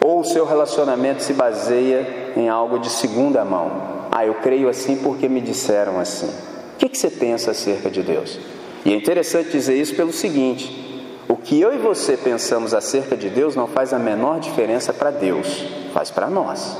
Ou 0.00 0.18
o 0.18 0.24
seu 0.24 0.44
relacionamento 0.44 1.22
se 1.22 1.32
baseia 1.32 2.32
em 2.36 2.48
algo 2.48 2.80
de 2.80 2.90
segunda 2.90 3.44
mão? 3.44 4.08
Ah, 4.10 4.26
eu 4.26 4.34
creio 4.34 4.68
assim 4.68 4.96
porque 4.96 5.28
me 5.28 5.40
disseram 5.40 6.00
assim. 6.00 6.26
O 6.26 6.78
que, 6.78 6.88
que 6.88 6.98
você 6.98 7.08
pensa 7.08 7.52
acerca 7.52 7.88
de 7.88 8.02
Deus? 8.02 8.36
E 8.84 8.92
é 8.92 8.96
interessante 8.96 9.52
dizer 9.52 9.80
isso 9.80 9.94
pelo 9.94 10.12
seguinte: 10.12 11.14
o 11.28 11.36
que 11.36 11.60
eu 11.60 11.72
e 11.72 11.78
você 11.78 12.16
pensamos 12.16 12.74
acerca 12.74 13.16
de 13.16 13.30
Deus 13.30 13.54
não 13.54 13.68
faz 13.68 13.92
a 13.92 13.98
menor 14.00 14.40
diferença 14.40 14.92
para 14.92 15.12
Deus, 15.12 15.64
faz 15.94 16.10
para 16.10 16.28
nós. 16.28 16.76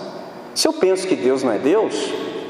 Se 0.53 0.67
eu 0.67 0.73
penso 0.73 1.07
que 1.07 1.15
Deus 1.15 1.45
não 1.45 1.53
é 1.53 1.59
Deus, 1.59 1.95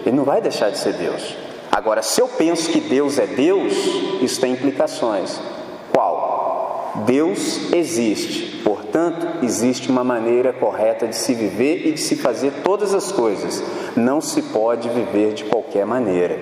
ele 0.07 0.17
não 0.17 0.25
vai 0.25 0.41
deixar 0.41 0.71
de 0.71 0.79
ser 0.79 0.95
Deus. 0.95 1.52
Agora, 1.75 2.03
se 2.03 2.21
eu 2.21 2.29
penso 2.29 2.69
que 2.71 2.83
Deus 2.83 3.19
é 3.19 3.27
Deus, 3.27 3.73
isso 4.21 4.39
tem 4.39 4.53
implicações. 4.53 5.41
Qual? 5.91 6.93
Deus 7.07 7.73
existe, 7.73 8.61
portanto, 8.63 9.27
existe 9.43 9.89
uma 9.89 10.05
maneira 10.05 10.53
correta 10.53 11.09
de 11.09 11.17
se 11.17 11.33
viver 11.33 11.87
e 11.87 11.93
de 11.93 12.01
se 12.01 12.17
fazer 12.17 12.53
todas 12.63 12.95
as 12.95 13.11
coisas. 13.11 13.65
Não 13.97 14.21
se 14.21 14.43
pode 14.43 14.91
viver 14.91 15.33
de 15.33 15.45
qualquer 15.45 15.87
maneira. 15.87 16.39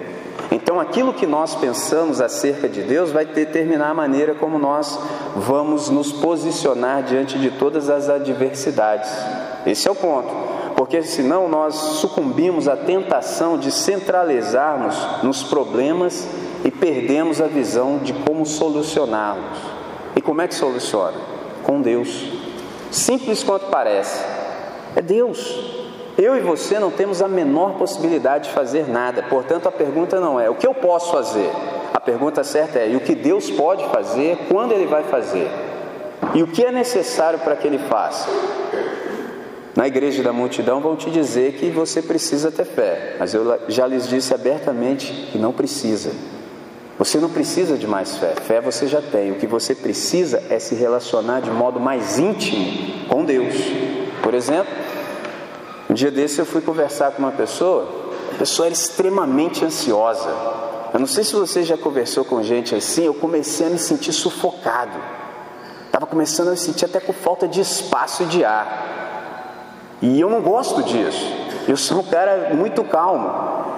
Então, 0.51 0.81
aquilo 0.81 1.15
que 1.15 1.29
nós 1.29 1.55
pensamos 1.55 2.21
acerca 2.21 2.69
de 2.69 2.83
Deus 2.83 3.13
vai 3.13 3.25
determinar 3.25 3.91
a 3.91 3.95
maneira 3.95 4.35
como 4.35 4.59
nós 4.59 4.99
vamos 5.37 5.91
nos 5.91 6.11
posicionar 6.11 7.05
diante 7.05 7.39
de 7.39 7.53
todas 7.53 7.89
as 7.89 8.09
adversidades. 8.09 9.09
Esse 9.65 9.87
é 9.87 9.91
o 9.93 9.95
ponto 9.95 10.60
porque 10.81 11.03
senão 11.03 11.47
nós 11.47 11.75
sucumbimos 11.75 12.67
à 12.67 12.75
tentação 12.75 13.59
de 13.59 13.71
centralizarmos 13.71 14.97
nos 15.23 15.43
problemas 15.43 16.27
e 16.65 16.71
perdemos 16.71 17.39
a 17.39 17.47
visão 17.47 17.99
de 17.99 18.15
como 18.15 18.47
solucioná-los. 18.47 19.59
E 20.17 20.23
como 20.23 20.41
é 20.41 20.49
que 20.49 20.55
soluciona? 20.55 21.19
Com 21.65 21.83
Deus. 21.83 22.33
Simples 22.91 23.45
quanto 23.45 23.67
parece. 23.67 24.25
É 24.97 25.03
Deus. 25.03 25.55
Eu 26.17 26.35
e 26.35 26.41
você 26.41 26.79
não 26.79 26.91
temos 26.91 27.21
a 27.21 27.29
menor 27.29 27.75
possibilidade 27.75 28.45
de 28.45 28.55
fazer 28.55 28.89
nada. 28.89 29.23
Portanto, 29.25 29.69
a 29.69 29.73
pergunta 29.73 30.19
não 30.19 30.41
é 30.41 30.49
o 30.49 30.55
que 30.55 30.67
eu 30.67 30.73
posso 30.73 31.13
fazer. 31.13 31.53
A 31.93 32.01
pergunta 32.01 32.43
certa 32.43 32.79
é 32.79 32.89
e 32.89 32.97
o 32.97 33.01
que 33.01 33.15
Deus 33.15 33.51
pode 33.51 33.85
fazer, 33.89 34.47
quando 34.49 34.73
Ele 34.73 34.87
vai 34.87 35.03
fazer. 35.03 35.47
E 36.35 36.43
o 36.43 36.47
que 36.47 36.65
é 36.65 36.73
necessário 36.73 37.39
para 37.41 37.55
que 37.55 37.67
Ele 37.67 37.79
faça? 37.79 38.31
Na 39.77 39.87
igreja 39.87 40.23
da 40.23 40.33
multidão 40.33 40.81
vão 40.81 40.97
te 40.97 41.11
dizer 41.11 41.53
que 41.55 41.71
você 41.71 42.03
precisa 42.03 42.51
ter 42.51 42.65
fé, 42.65 43.17
mas 43.19 43.33
eu 43.35 43.61
já 43.69 43.87
lhes 43.87 44.09
disse 44.09 44.35
abertamente 44.35 45.29
que 45.31 45.39
não 45.39 45.53
precisa. 45.53 46.11
Você 46.99 47.19
não 47.19 47.31
precisa 47.31 47.79
de 47.79 47.87
mais 47.87 48.17
fé, 48.17 48.35
fé 48.47 48.61
você 48.61 48.87
já 48.87 49.01
tem. 49.01 49.31
O 49.31 49.37
que 49.37 49.47
você 49.47 49.75
precisa 49.75 50.43
é 50.51 50.59
se 50.59 50.75
relacionar 50.75 51.41
de 51.41 51.51
modo 51.51 51.81
mais 51.81 52.19
íntimo 52.19 53.07
com 53.09 53.25
Deus. 53.25 53.55
Por 54.23 54.35
exemplo, 54.35 54.71
um 55.89 55.95
dia 55.95 56.11
desse 56.11 56.41
eu 56.41 56.45
fui 56.45 56.61
conversar 56.61 57.13
com 57.13 57.23
uma 57.23 57.33
pessoa, 57.33 57.89
a 58.35 58.39
pessoa 58.39 58.67
era 58.67 58.75
extremamente 58.75 59.65
ansiosa. 59.65 60.29
Eu 60.93 61.01
não 61.01 61.07
sei 61.07 61.25
se 61.25 61.35
você 61.35 61.63
já 61.63 61.79
conversou 61.79 62.25
com 62.25 62.43
gente 62.43 62.75
assim, 62.75 63.05
eu 63.07 63.15
comecei 63.15 63.67
a 63.67 63.71
me 63.71 63.79
sentir 63.79 64.13
sufocado. 64.13 64.99
Estava 65.87 66.07
começando 66.07 66.49
a 66.49 66.51
me 66.51 66.57
sentir 66.57 66.85
até 66.85 67.01
com 67.01 67.13
falta 67.13 67.49
de 67.49 67.61
espaço 67.61 68.25
e 68.25 68.27
de 68.27 68.45
ar. 68.45 69.01
E 70.03 70.21
eu 70.21 70.31
não 70.31 70.41
gosto 70.41 70.83
disso. 70.83 71.41
Eu 71.69 71.77
sou 71.77 72.01
um 72.01 72.05
cara 72.05 72.53
muito 72.55 72.83
calmo. 72.85 73.31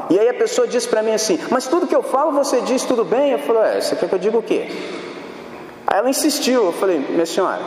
E 0.08 0.18
aí 0.18 0.28
a 0.28 0.35
pessoa 0.35 0.66
diz 0.66 0.87
para 0.87 1.02
mim 1.02 1.12
assim: 1.12 1.38
Mas 1.50 1.66
tudo 1.66 1.87
que 1.87 1.96
eu 1.96 2.02
falo 2.02 2.32
você 2.32 2.61
diz 2.61 2.85
tudo 2.85 3.04
bem? 3.04 3.32
Eu 3.32 3.38
falei: 3.40 3.78
É, 3.78 3.80
você 3.80 3.96
quer 3.96 4.08
que 4.08 4.14
eu 4.14 4.18
diga 4.18 4.38
o 4.38 4.42
quê? 4.42 4.68
Aí 5.87 5.98
ela 5.98 6.08
insistiu. 6.08 6.66
Eu 6.66 6.72
falei: 6.72 6.98
Minha 6.98 7.26
senhora, 7.26 7.61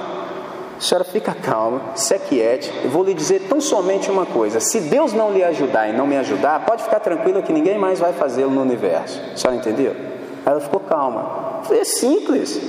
a 0.78 0.82
senhora 0.82 1.04
fica 1.04 1.34
calma, 1.34 1.82
se 1.96 2.13
aquiete. 2.13 2.72
Eu 2.84 2.89
vou 2.89 3.04
lhe 3.04 3.13
dizer 3.13 3.48
tão 3.50 3.60
somente 3.60 4.10
uma 4.10 4.26
coisa: 4.26 4.60
se 4.60 4.80
Deus 4.82 5.13
não 5.13 5.32
lhe 5.32 5.44
ajudar 5.44 5.89
e 5.89 5.94
não 5.94 6.08
me 6.08 6.18
ajudar, 6.18 6.65
pode 6.65 6.84
ficar 6.84 7.00
tranquila 7.00 7.41
que 7.41 7.54
ninguém 7.54 7.78
mais 7.78 8.00
vai 8.00 8.13
fazê-lo 8.13 8.52
no 8.52 8.62
universo. 8.62 9.22
A 9.34 9.38
senhora 9.38 9.58
entendeu? 9.58 9.96
Aí 10.46 10.52
ela 10.52 10.62
ficou 10.62 10.80
calma. 10.80 11.60
Eu 11.60 11.63
falei, 11.63 11.82
é 11.82 11.86
simples. 11.86 12.60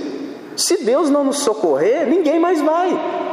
Se 0.57 0.85
Deus 0.85 1.11
não 1.11 1.25
nos 1.25 1.41
socorrer, 1.41 2.07
ninguém 2.07 2.41
mais 2.41 2.63
vai. 2.63 2.89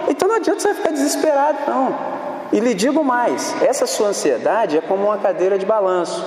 Então 0.10 0.28
não 0.28 0.36
adianta 0.36 0.60
você 0.60 0.74
ficar 0.74 0.92
desesperado, 0.92 1.60
não. 1.66 2.12
E 2.54 2.60
lhe 2.60 2.76
digo 2.76 3.04
mais: 3.04 3.56
essa 3.62 3.88
sua 3.88 4.10
ansiedade 4.10 4.78
é 4.78 4.82
como 4.82 5.06
uma 5.06 5.18
cadeira 5.18 5.58
de 5.58 5.66
balanço. 5.66 6.24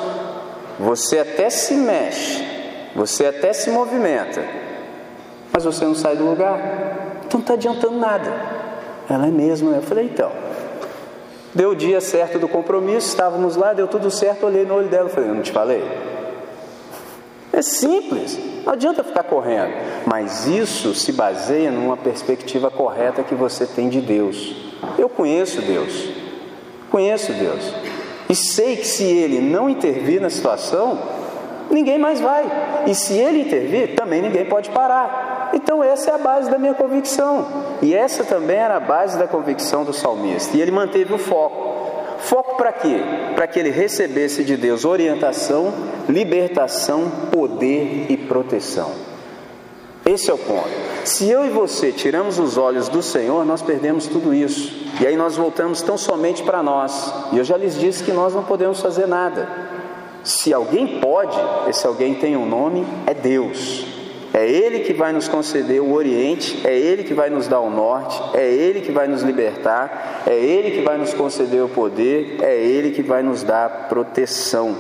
Você 0.79 1.21
até 1.21 1.49
se 1.49 1.75
mexe, 1.75 2.45
você 2.95 3.27
até 3.27 3.53
se 3.53 3.71
movimenta, 3.71 4.45
mas 5.53 5.65
você 5.65 5.85
não 5.85 5.95
sai 5.95 6.17
do 6.17 6.25
lugar. 6.25 6.59
Então 7.25 7.39
não 7.39 7.41
está 7.41 7.55
adiantando 7.55 7.97
nada. 7.97 8.31
Ela 9.09 9.29
é 9.29 9.31
mesmo. 9.31 9.73
Eu 9.73 9.83
falei, 9.83 10.07
então. 10.07 10.33
Deu 11.55 11.71
o 11.71 11.77
dia 11.77 12.03
certo 12.03 12.39
do 12.39 12.47
compromisso, 12.47 13.09
estávamos 13.09 13.57
lá, 13.57 13.73
deu 13.73 13.89
tudo 13.89 14.11
certo, 14.11 14.45
olhei 14.45 14.67
no 14.67 14.75
olho 14.75 14.89
dela 14.89 15.09
e 15.09 15.13
falei, 15.13 15.31
não 15.31 15.41
te 15.41 15.53
falei? 15.53 15.83
É 17.51 17.63
simples, 17.63 18.39
não 18.63 18.75
adianta 18.75 19.03
ficar 19.03 19.23
correndo, 19.23 19.73
mas 20.05 20.47
isso 20.47 20.95
se 20.95 21.11
baseia 21.13 21.71
numa 21.71 21.97
perspectiva 21.97 22.71
correta 22.71 23.23
que 23.23 23.35
você 23.35 23.65
tem 23.65 23.89
de 23.89 24.03
Deus. 24.03 24.55
Eu 24.99 25.09
conheço 25.09 25.63
Deus, 25.63 26.11
conheço 26.97 27.35
Deus, 27.35 27.75
e 28.27 28.35
sei 28.35 28.75
que 28.77 28.87
se 28.87 29.05
Ele 29.05 29.39
não 29.39 29.69
intervir 29.69 30.19
na 30.19 30.31
situação, 30.31 30.99
ninguém 31.71 31.99
mais 31.99 32.21
vai, 32.21 32.51
e 32.87 32.95
se 32.95 33.13
Ele 33.13 33.43
intervir, 33.43 33.95
também 33.95 34.23
ninguém 34.23 34.47
pode 34.47 34.71
parar. 34.71 35.51
Então, 35.53 35.85
essa 35.85 36.11
é 36.11 36.15
a 36.15 36.19
base 36.19 36.51
da 36.51 36.59
minha 36.59 36.73
convicção, 36.73 37.47
e 37.83 37.95
essa 37.95 38.25
também 38.25 38.57
era 38.57 38.77
a 38.77 38.81
base 38.81 39.19
da 39.19 39.29
convicção 39.29 39.85
do 39.85 39.93
salmista, 39.93 40.57
e 40.57 40.63
ele 40.63 40.71
manteve 40.71 41.13
o 41.13 41.19
foco. 41.19 41.77
Foco 42.21 42.57
para 42.57 42.73
quê? 42.73 42.99
Para 43.35 43.47
que 43.47 43.59
ele 43.59 43.71
recebesse 43.71 44.43
de 44.43 44.57
Deus 44.57 44.87
orientação, 44.87 45.75
libertação, 46.09 47.13
poder 47.31 48.07
e 48.09 48.17
proteção. 48.17 49.16
Esse 50.07 50.31
é 50.31 50.35
o 50.35 50.39
ponto. 50.39 50.69
Se 51.05 51.29
eu 51.29 51.45
e 51.45 51.51
você 51.51 51.91
tiramos 51.91 52.39
os 52.39 52.57
olhos 52.57 52.89
do 52.89 53.03
Senhor, 53.03 53.45
nós 53.45 53.61
perdemos 53.61 54.07
tudo 54.07 54.33
isso. 54.33 54.87
E 55.01 55.07
aí 55.07 55.17
nós 55.17 55.37
voltamos 55.37 55.83
tão 55.83 55.99
somente 55.99 56.45
para 56.45 56.63
nós. 56.63 57.13
E 57.33 57.39
eu 57.39 57.45
já 57.45 57.57
lhes 57.57 57.77
disse 57.77 58.05
que 58.05 58.13
nós 58.13 58.33
não 58.33 58.45
podemos 58.45 58.81
fazer 58.81 59.07
nada. 59.07 59.49
Se 60.23 60.55
alguém 60.55 61.01
pode, 61.01 61.37
esse 61.69 61.85
alguém 61.89 62.15
tem 62.15 62.37
um 62.37 62.47
nome, 62.47 62.87
é 63.05 63.15
Deus. 63.15 63.85
É 64.33 64.49
Ele 64.49 64.81
que 64.81 64.93
vai 64.93 65.13
nos 65.13 65.27
conceder 65.27 65.81
o 65.81 65.93
Oriente, 65.93 66.61
é 66.65 66.79
Ele 66.79 67.03
que 67.03 67.15
vai 67.15 67.29
nos 67.29 67.49
dar 67.49 67.61
o 67.61 67.71
Norte, 67.71 68.21
é 68.35 68.49
Ele 68.49 68.83
que 68.83 68.93
vai 68.93 69.09
nos 69.09 69.23
libertar, 69.23 70.23
é 70.25 70.35
Ele 70.35 70.71
que 70.71 70.83
vai 70.83 70.99
nos 70.99 71.15
conceder 71.15 71.65
o 71.65 71.69
poder, 71.69 72.39
é 72.43 72.55
Ele 72.55 72.93
que 72.93 73.03
vai 73.03 73.25
nos 73.25 73.43
dar 73.43 73.89
proteção. 73.89 74.77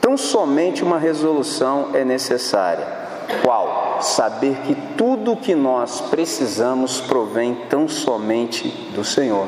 Tão 0.00 0.16
somente 0.16 0.82
uma 0.82 0.98
resolução 0.98 1.90
é 1.94 2.04
necessária. 2.04 3.09
Qual? 3.42 3.98
Saber 4.00 4.56
que 4.66 4.74
tudo 4.96 5.32
o 5.32 5.36
que 5.36 5.54
nós 5.54 6.00
precisamos 6.00 7.00
provém 7.00 7.54
tão 7.68 7.88
somente 7.88 8.68
do 8.94 9.04
Senhor. 9.04 9.46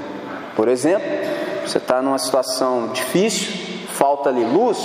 Por 0.55 0.69
exemplo, 0.69 1.09
você 1.67 1.79
está 1.79 2.03
numa 2.03 2.19
situação 2.19 2.89
difícil, 2.89 3.87
falta-lhe 3.89 4.45
luz, 4.45 4.79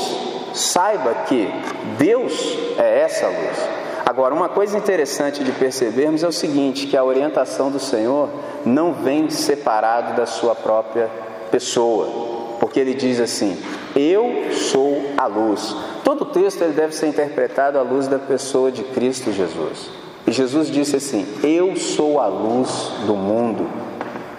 saiba 0.53 1.13
que 1.27 1.49
Deus 1.97 2.57
é 2.77 3.01
essa 3.01 3.27
luz. 3.27 3.77
Agora, 4.05 4.33
uma 4.33 4.47
coisa 4.47 4.77
interessante 4.77 5.43
de 5.43 5.51
percebermos 5.51 6.23
é 6.23 6.27
o 6.27 6.31
seguinte: 6.31 6.87
que 6.87 6.95
a 6.95 7.03
orientação 7.03 7.69
do 7.69 7.79
Senhor 7.79 8.29
não 8.65 8.93
vem 8.93 9.29
separado 9.29 10.15
da 10.15 10.25
sua 10.25 10.55
própria 10.55 11.09
pessoa, 11.51 12.57
porque 12.59 12.79
ele 12.79 12.93
diz 12.93 13.19
assim: 13.19 13.61
Eu 13.95 14.53
sou 14.53 15.01
a 15.17 15.27
luz. 15.27 15.75
Todo 16.07 16.23
texto 16.23 16.61
ele 16.61 16.71
deve 16.71 16.95
ser 16.95 17.07
interpretado 17.07 17.77
à 17.77 17.81
luz 17.81 18.07
da 18.07 18.17
pessoa 18.17 18.71
de 18.71 18.81
Cristo 18.81 19.29
Jesus. 19.33 19.89
E 20.25 20.31
Jesus 20.31 20.71
disse 20.71 20.95
assim: 20.95 21.27
Eu 21.43 21.75
sou 21.75 22.21
a 22.21 22.27
luz 22.27 22.93
do 23.05 23.13
mundo. 23.13 23.67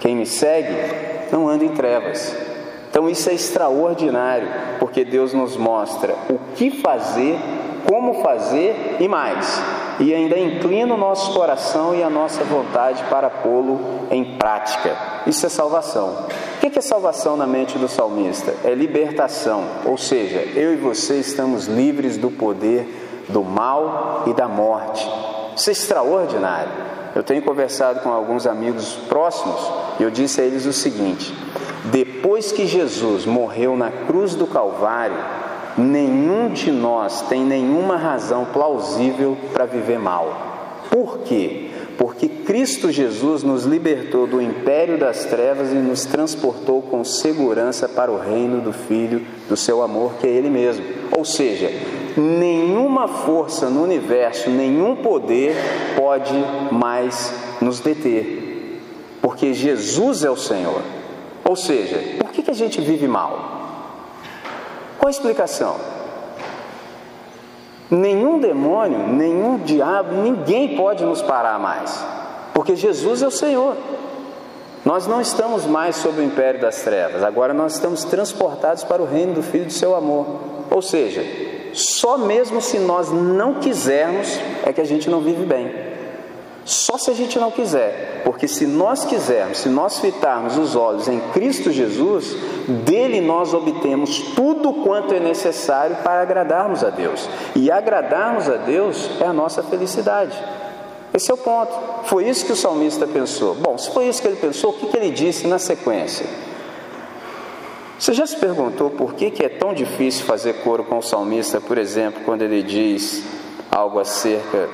Quem 0.01 0.17
me 0.17 0.25
segue 0.25 0.75
não 1.31 1.47
anda 1.47 1.67
em 1.67 1.69
trevas. 1.69 2.35
Então 2.89 3.07
isso 3.07 3.29
é 3.29 3.35
extraordinário, 3.35 4.49
porque 4.79 5.05
Deus 5.05 5.35
nos 5.35 5.59
mostra 5.59 6.15
o 6.31 6.39
que 6.55 6.71
fazer 6.71 7.39
como 7.87 8.23
fazer 8.23 8.97
e 8.99 9.07
mais. 9.07 9.61
E 10.01 10.15
ainda 10.15 10.39
inclina 10.39 10.95
o 10.95 10.97
nosso 10.97 11.35
coração 11.35 11.95
e 11.95 12.03
a 12.03 12.09
nossa 12.09 12.45
vontade 12.45 13.05
para 13.11 13.29
pô-lo 13.29 13.79
em 14.11 14.39
prática. 14.39 14.97
Isso 15.27 15.45
é 15.45 15.51
salvação. 15.51 16.29
Que 16.71 16.81
é 16.81 16.83
salvação 16.83 17.37
na 17.37 17.47
mente 17.47 17.79
do 17.79 17.89
salmista? 17.89 18.55
É 18.63 18.75
libertação, 18.75 19.65
ou 19.85 19.97
seja, 19.97 20.39
eu 20.55 20.75
e 20.75 20.77
você 20.77 21.19
estamos 21.19 21.67
livres 21.67 22.17
do 22.17 22.31
poder 22.31 23.25
do 23.29 23.43
mal 23.43 24.25
e 24.27 24.35
da 24.35 24.47
morte. 24.47 25.09
Isso 25.57 25.71
é 25.71 25.73
extraordinário. 25.73 26.71
Eu 27.15 27.23
tenho 27.23 27.43
conversado 27.43 28.01
com 28.01 28.11
alguns 28.11 28.47
amigos 28.47 28.93
próximos 29.09 29.61
e 29.99 30.03
eu 30.03 30.11
disse 30.11 30.41
a 30.41 30.45
eles 30.45 30.67
o 30.67 30.73
seguinte: 30.73 31.35
depois 31.87 32.53
que 32.53 32.67
Jesus 32.67 33.25
morreu 33.25 33.77
na 33.77 33.91
cruz 33.91 34.35
do 34.35 34.47
Calvário, 34.47 35.17
nenhum 35.77 36.51
de 36.51 36.71
nós 36.71 37.23
tem 37.23 37.45
nenhuma 37.45 37.97
razão 37.97 38.45
plausível 38.45 39.37
para 39.53 39.65
viver 39.65 39.99
mal. 39.99 40.33
Por 40.91 41.19
quê? 41.21 41.68
Porque 41.99 42.29
Cristo 42.29 42.93
Jesus 42.93 43.43
nos 43.43 43.65
libertou 43.65 44.25
do 44.25 44.41
império 44.41 44.97
das 44.97 45.25
trevas 45.25 45.73
e 45.73 45.75
nos 45.75 46.05
transportou 46.05 46.81
com 46.81 47.03
segurança 47.03 47.89
para 47.89 48.11
o 48.11 48.17
reino 48.17 48.61
do 48.61 48.73
Filho 48.73 49.27
do 49.49 49.57
seu 49.57 49.83
amor, 49.83 50.15
que 50.15 50.27
é 50.29 50.31
Ele 50.31 50.49
mesmo. 50.49 50.85
Ou 51.17 51.25
seja, 51.25 51.69
nenhuma 52.17 53.09
força 53.09 53.69
no 53.69 53.83
universo, 53.83 54.49
nenhum 54.49 54.95
poder 54.95 55.57
pode 55.97 56.33
mais 56.71 57.35
nos 57.61 57.81
deter, 57.81 58.81
porque 59.21 59.53
Jesus 59.53 60.23
é 60.23 60.31
o 60.31 60.37
Senhor. 60.37 60.81
Ou 61.45 61.57
seja, 61.57 61.99
por 62.21 62.31
que, 62.31 62.49
a 62.49 62.55
gente 62.55 62.81
vive 62.81 63.09
mal? 63.09 63.59
Qual 64.99 65.09
a 65.09 65.11
explicação? 65.11 65.98
Nenhum 67.91 68.39
demônio, 68.39 68.99
nenhum 69.09 69.59
diabo, 69.59 70.15
ninguém 70.15 70.77
pode 70.77 71.05
nos 71.05 71.23
parar 71.23 71.59
mais, 71.59 72.05
porque 72.53 72.77
Jesus 72.77 73.23
é 73.23 73.27
o 73.27 73.31
Senhor. 73.31 73.77
Nós 74.85 75.07
não 75.07 75.21
estamos 75.21 75.65
mais 75.65 75.97
sob 75.97 76.21
o 76.21 76.25
império 76.25 76.61
das 76.61 76.83
trevas, 76.83 77.23
agora 77.23 77.55
nós 77.55 77.75
estamos 77.75 78.05
transportados 78.05 78.85
para 78.85 79.03
o 79.03 79.07
reino 79.07 79.35
do 79.35 79.43
Filho 79.43 79.67
do 79.67 79.73
seu 79.73 79.95
amor. 79.95 80.27
Ou 80.71 80.83
seja, 80.83 81.25
só 81.73 82.19
mesmo 82.19 82.61
se 82.61 82.79
nós 82.79 83.11
não 83.11 83.55
quisermos 83.55 84.39
é 84.65 84.73
que 84.73 84.81
a 84.81 84.87
gente 84.87 85.09
não 85.09 85.21
vive 85.21 85.45
bem. 85.45 85.88
Só 86.69 86.99
se 86.99 87.11
a 87.11 87.15
gente 87.15 87.39
não 87.39 87.51
quiser, 87.51 88.21
porque 88.27 88.47
se 88.47 88.67
nós 88.67 89.03
quisermos, 89.03 89.61
se 89.61 89.71
nós 89.71 90.01
fitarmos 90.01 90.59
os 90.59 90.77
olhos 90.77 91.09
em 91.09 91.19
Cristo 91.33 91.73
Jesus, 91.73 92.37
dele 92.85 93.23
nós 93.23 93.55
obtemos 93.55 94.19
tudo 94.37 94.75
quanto 94.85 95.15
é 95.15 95.19
necessário 95.19 95.97
para 96.05 96.21
agradarmos 96.21 96.85
a 96.85 96.91
Deus. 96.91 97.27
E 97.57 97.71
agradarmos 97.71 98.51
a 98.51 98.57
Deus 98.59 99.09
é 99.19 99.25
a 99.25 99.33
nossa 99.33 99.63
felicidade. 99.63 100.39
Esse 101.15 101.31
é 101.31 101.35
o 101.35 101.39
ponto. 101.39 101.73
Foi 102.05 102.29
isso 102.29 102.45
que 102.45 102.53
o 102.53 102.57
salmista 102.57 103.07
pensou. 103.07 103.55
Bom, 103.55 103.79
se 103.79 103.91
foi 103.91 104.07
isso 104.07 104.21
que 104.21 104.29
ele 104.29 104.37
pensou, 104.37 104.73
o 104.73 104.75
que, 104.75 104.95
ele 104.95 105.11
disse 105.11 105.47
na 105.47 105.59
sequência? 105.59 106.27
Você 107.99 108.13
já 108.13 108.27
se 108.27 108.37
perguntou 108.37 108.91
por 108.91 109.15
que 109.15 109.43
é 109.43 109.49
tão 109.49 109.73
difícil 109.73 110.27
fazer 110.27 110.63
coro 110.63 110.85
com 110.85 110.99
o 110.99 111.03
salmista, 111.03 111.63
por 111.63 111.79
exemplo, 111.79 112.21
quando 112.27 112.43
ele 112.43 112.63
diz 112.63 113.25
algo 113.71 113.99
acerca 113.99 114.69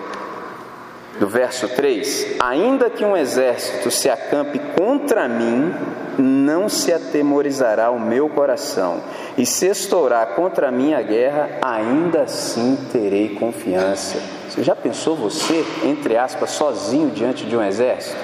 do 1.19 1.27
verso 1.29 1.69
3: 1.69 2.37
Ainda 2.41 2.91
que 2.91 3.05
um 3.05 3.17
exército 3.17 3.91
se 3.91 4.09
acampe 4.09 4.59
contra 4.79 5.29
mim, 5.29 5.75
não 6.19 6.69
se 6.69 6.93
atemorizará 6.93 7.91
o 7.91 7.99
meu 7.99 8.29
coração, 8.29 9.01
e 9.37 9.45
se 9.45 9.67
estourar 9.67 10.29
contra 10.29 10.71
mim 10.71 10.95
a 10.95 11.03
guerra, 11.03 11.59
ainda 11.63 12.23
assim 12.23 12.79
terei 12.93 13.31
confiança. 13.31 14.19
Você 14.49 14.63
já 14.63 14.77
pensou 14.77 15.17
você, 15.17 15.65
entre 15.85 16.17
aspas, 16.17 16.51
sozinho 16.51 17.11
diante 17.11 17.45
de 17.45 17.57
um 17.57 17.63
exército, 17.63 18.17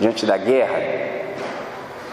diante 0.00 0.24
da 0.24 0.36
guerra? 0.36 0.98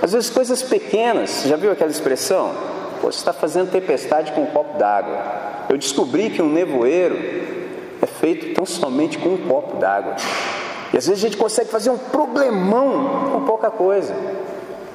Às 0.01 0.11
vezes 0.11 0.29
coisas 0.29 0.61
pequenas, 0.61 1.43
já 1.45 1.55
viu 1.55 1.71
aquela 1.71 1.89
expressão? 1.89 2.53
Pô, 3.01 3.11
você 3.11 3.19
está 3.19 3.31
fazendo 3.31 3.71
tempestade 3.71 4.31
com 4.33 4.41
um 4.41 4.47
copo 4.47 4.77
d'água. 4.77 5.17
Eu 5.69 5.77
descobri 5.77 6.29
que 6.29 6.41
um 6.41 6.49
nevoeiro 6.49 7.54
feito 8.25 8.55
tão 8.55 8.65
somente 8.65 9.19
com 9.19 9.35
um 9.35 9.37
copo 9.37 9.77
d'água. 9.77 10.15
E 10.91 10.97
às 10.97 11.05
vezes 11.05 11.23
a 11.23 11.27
gente 11.27 11.37
consegue 11.37 11.69
fazer 11.69 11.91
um 11.91 11.97
problemão 11.97 13.29
com 13.31 13.41
pouca 13.41 13.69
coisa. 13.69 14.15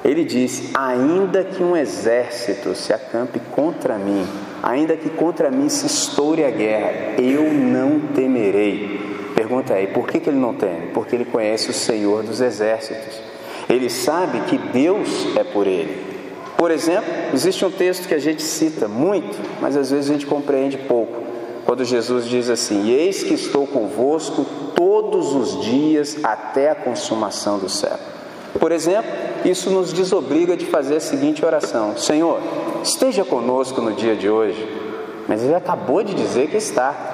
Ele 0.03 0.25
disse: 0.25 0.71
ainda 0.73 1.41
que 1.41 1.63
um 1.63 1.77
exército 1.77 2.75
se 2.75 2.91
acampe 2.91 3.39
contra 3.55 3.97
mim, 3.97 4.27
ainda 4.61 4.97
que 4.97 5.09
contra 5.09 5.49
mim 5.49 5.69
se 5.69 5.85
estoure 5.85 6.43
a 6.43 6.49
guerra, 6.49 7.21
eu 7.21 7.53
não 7.53 8.01
temerei. 8.13 8.99
Pergunta 9.33 9.75
aí, 9.75 9.87
por 9.87 10.07
que, 10.07 10.19
que 10.19 10.29
ele 10.29 10.39
não 10.39 10.53
teme? 10.53 10.87
Porque 10.93 11.15
ele 11.15 11.23
conhece 11.23 11.69
o 11.69 11.73
Senhor 11.73 12.23
dos 12.23 12.41
exércitos. 12.41 13.21
Ele 13.69 13.89
sabe 13.89 14.41
que 14.41 14.57
Deus 14.57 15.37
é 15.37 15.43
por 15.45 15.67
ele. 15.67 16.11
Por 16.57 16.69
exemplo, 16.69 17.09
existe 17.33 17.63
um 17.63 17.71
texto 17.71 18.09
que 18.09 18.13
a 18.13 18.19
gente 18.19 18.41
cita 18.41 18.89
muito, 18.89 19.39
mas 19.61 19.77
às 19.77 19.89
vezes 19.89 20.09
a 20.09 20.13
gente 20.13 20.25
compreende 20.25 20.77
pouco 20.77 21.30
quando 21.65 21.85
Jesus 21.85 22.25
diz 22.25 22.49
assim: 22.49 22.89
Eis 22.89 23.23
que 23.23 23.33
estou 23.33 23.67
convosco 23.67 24.45
todos 24.75 25.33
os 25.33 25.63
dias 25.63 26.17
até 26.23 26.71
a 26.71 26.75
consumação 26.75 27.59
do 27.59 27.69
século. 27.69 28.11
Por 28.59 28.71
exemplo, 28.71 29.11
isso 29.45 29.69
nos 29.69 29.93
desobriga 29.93 30.57
de 30.57 30.65
fazer 30.65 30.97
a 30.97 30.99
seguinte 30.99 31.45
oração: 31.45 31.97
Senhor, 31.97 32.39
esteja 32.83 33.23
conosco 33.23 33.81
no 33.81 33.93
dia 33.93 34.15
de 34.15 34.29
hoje. 34.29 34.79
Mas 35.27 35.43
ele 35.43 35.55
acabou 35.55 36.03
de 36.03 36.13
dizer 36.13 36.49
que 36.49 36.57
está. 36.57 37.09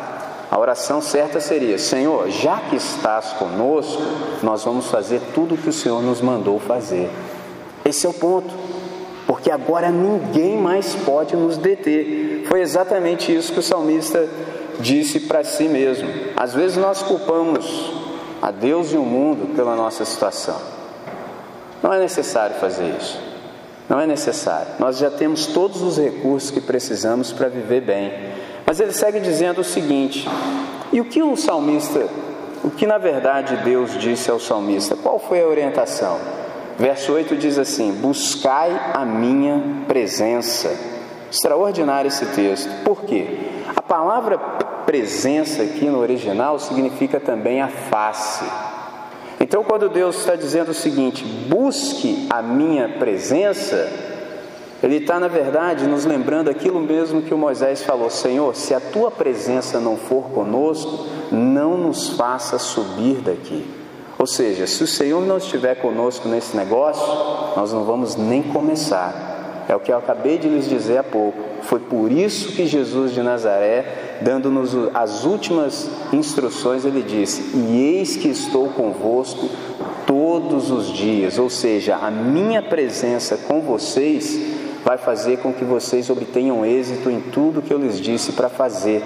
A 0.49 0.57
oração 0.57 1.01
certa 1.01 1.39
seria: 1.39 1.77
Senhor, 1.77 2.29
já 2.29 2.57
que 2.69 2.75
estás 2.75 3.33
conosco, 3.33 4.01
nós 4.41 4.63
vamos 4.63 4.87
fazer 4.87 5.21
tudo 5.33 5.55
o 5.55 5.57
que 5.57 5.69
o 5.69 5.73
Senhor 5.73 6.01
nos 6.01 6.21
mandou 6.21 6.59
fazer. 6.59 7.09
Esse 7.85 8.05
é 8.05 8.09
o 8.09 8.13
ponto, 8.13 8.53
porque 9.27 9.51
agora 9.51 9.91
ninguém 9.91 10.57
mais 10.57 10.95
pode 10.95 11.35
nos 11.35 11.57
deter. 11.57 12.45
Foi 12.47 12.61
exatamente 12.61 13.35
isso 13.35 13.51
que 13.51 13.59
o 13.59 13.63
salmista 13.63 14.27
disse 14.79 15.19
para 15.19 15.43
si 15.43 15.65
mesmo. 15.65 16.07
Às 16.35 16.53
vezes 16.53 16.77
nós 16.77 17.03
culpamos 17.03 17.91
a 18.41 18.51
Deus 18.51 18.93
e 18.93 18.97
o 18.97 19.03
mundo 19.03 19.53
pela 19.53 19.75
nossa 19.75 20.05
situação. 20.05 20.55
Não 21.83 21.93
é 21.93 21.99
necessário 21.99 22.55
fazer 22.55 22.95
isso. 22.97 23.19
Não 23.89 23.99
é 23.99 24.07
necessário. 24.07 24.67
Nós 24.79 24.97
já 24.97 25.11
temos 25.11 25.47
todos 25.47 25.81
os 25.81 25.97
recursos 25.97 26.49
que 26.49 26.61
precisamos 26.61 27.33
para 27.33 27.49
viver 27.49 27.81
bem. 27.81 28.13
Mas 28.65 28.79
ele 28.79 28.93
segue 28.93 29.19
dizendo 29.19 29.61
o 29.61 29.63
seguinte: 29.63 30.27
e 30.91 31.01
o 31.01 31.05
que 31.05 31.21
o 31.21 31.35
salmista, 31.35 32.07
o 32.63 32.69
que 32.69 32.87
na 32.87 32.97
verdade 32.97 33.57
Deus 33.57 33.97
disse 33.97 34.31
ao 34.31 34.39
salmista? 34.39 34.95
Qual 34.95 35.19
foi 35.19 35.41
a 35.41 35.47
orientação? 35.47 36.17
Verso 36.77 37.13
8 37.13 37.35
diz 37.35 37.57
assim: 37.57 37.91
Buscai 37.93 38.91
a 38.93 39.03
minha 39.03 39.85
presença. 39.87 40.71
Extraordinário 41.31 42.07
esse 42.07 42.25
texto. 42.27 42.69
Por 42.83 43.03
quê? 43.03 43.25
A 43.75 43.81
palavra 43.81 44.37
presença 44.85 45.63
aqui 45.63 45.85
no 45.85 45.99
original 45.99 46.57
significa 46.57 47.19
também 47.19 47.61
a 47.61 47.67
face. 47.67 48.45
Então, 49.39 49.63
quando 49.63 49.89
Deus 49.89 50.19
está 50.19 50.35
dizendo 50.35 50.69
o 50.69 50.73
seguinte: 50.73 51.23
busque 51.23 52.27
a 52.29 52.41
minha 52.41 52.87
presença, 52.97 53.91
Ele 54.81 54.97
está, 54.97 55.19
na 55.19 55.27
verdade, 55.27 55.87
nos 55.87 56.05
lembrando 56.05 56.49
aquilo 56.49 56.79
mesmo 56.79 57.21
que 57.21 57.33
o 57.33 57.37
Moisés 57.37 57.83
falou: 57.83 58.09
Senhor, 58.09 58.55
se 58.55 58.73
a 58.73 58.79
tua 58.79 59.11
presença 59.11 59.79
não 59.79 59.97
for 59.97 60.29
conosco, 60.29 61.05
não 61.31 61.77
nos 61.77 62.11
faça 62.11 62.57
subir 62.57 63.15
daqui. 63.15 63.76
Ou 64.19 64.25
seja, 64.25 64.65
se 64.65 64.83
o 64.83 64.87
Senhor 64.87 65.25
não 65.25 65.37
estiver 65.37 65.75
conosco 65.75 66.27
nesse 66.27 66.55
negócio, 66.57 67.05
nós 67.55 67.71
não 67.71 67.83
vamos 67.83 68.15
nem 68.15 68.41
começar. 68.41 69.65
É 69.69 69.75
o 69.75 69.79
que 69.79 69.91
eu 69.91 69.97
acabei 69.97 70.37
de 70.37 70.47
lhes 70.47 70.67
dizer 70.67 70.97
há 70.97 71.03
pouco. 71.03 71.37
Foi 71.63 71.79
por 71.79 72.11
isso 72.11 72.53
que 72.53 72.65
Jesus 72.65 73.11
de 73.11 73.21
Nazaré, 73.21 74.19
dando-nos 74.21 74.71
as 74.93 75.25
últimas 75.25 75.89
instruções, 76.13 76.85
ele 76.85 77.03
disse: 77.03 77.41
E 77.53 77.97
eis 77.97 78.15
que 78.15 78.29
estou 78.29 78.69
convosco 78.69 79.49
todos 80.05 80.71
os 80.71 80.87
dias. 80.87 81.37
Ou 81.37 81.49
seja, 81.49 81.97
a 81.97 82.09
minha 82.09 82.61
presença 82.61 83.37
com 83.37 83.61
vocês 83.61 84.39
vai 84.85 84.97
fazer 84.97 85.39
com 85.39 85.53
que 85.53 85.65
vocês 85.65 86.09
obtenham 86.09 86.65
êxito 86.65 87.11
em 87.11 87.19
tudo 87.19 87.61
que 87.61 87.73
eu 87.73 87.77
lhes 87.77 87.99
disse 87.99 88.31
para 88.31 88.47
fazer. 88.47 89.03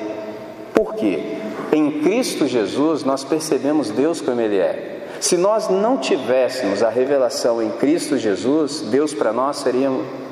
Por 0.76 0.93
quê? 0.93 1.38
Em 1.74 2.02
Cristo 2.02 2.47
Jesus 2.47 3.04
nós 3.04 3.24
percebemos 3.24 3.89
Deus 3.89 4.21
como 4.21 4.39
Ele 4.39 4.58
é. 4.58 4.90
Se 5.21 5.38
nós 5.38 5.69
não 5.69 5.97
tivéssemos 5.97 6.81
a 6.81 6.89
revelação 6.89 7.62
em 7.62 7.69
Cristo 7.69 8.17
Jesus, 8.17 8.81
Deus 8.81 9.13
para 9.13 9.31
nós 9.31 9.57
seria 9.57 9.88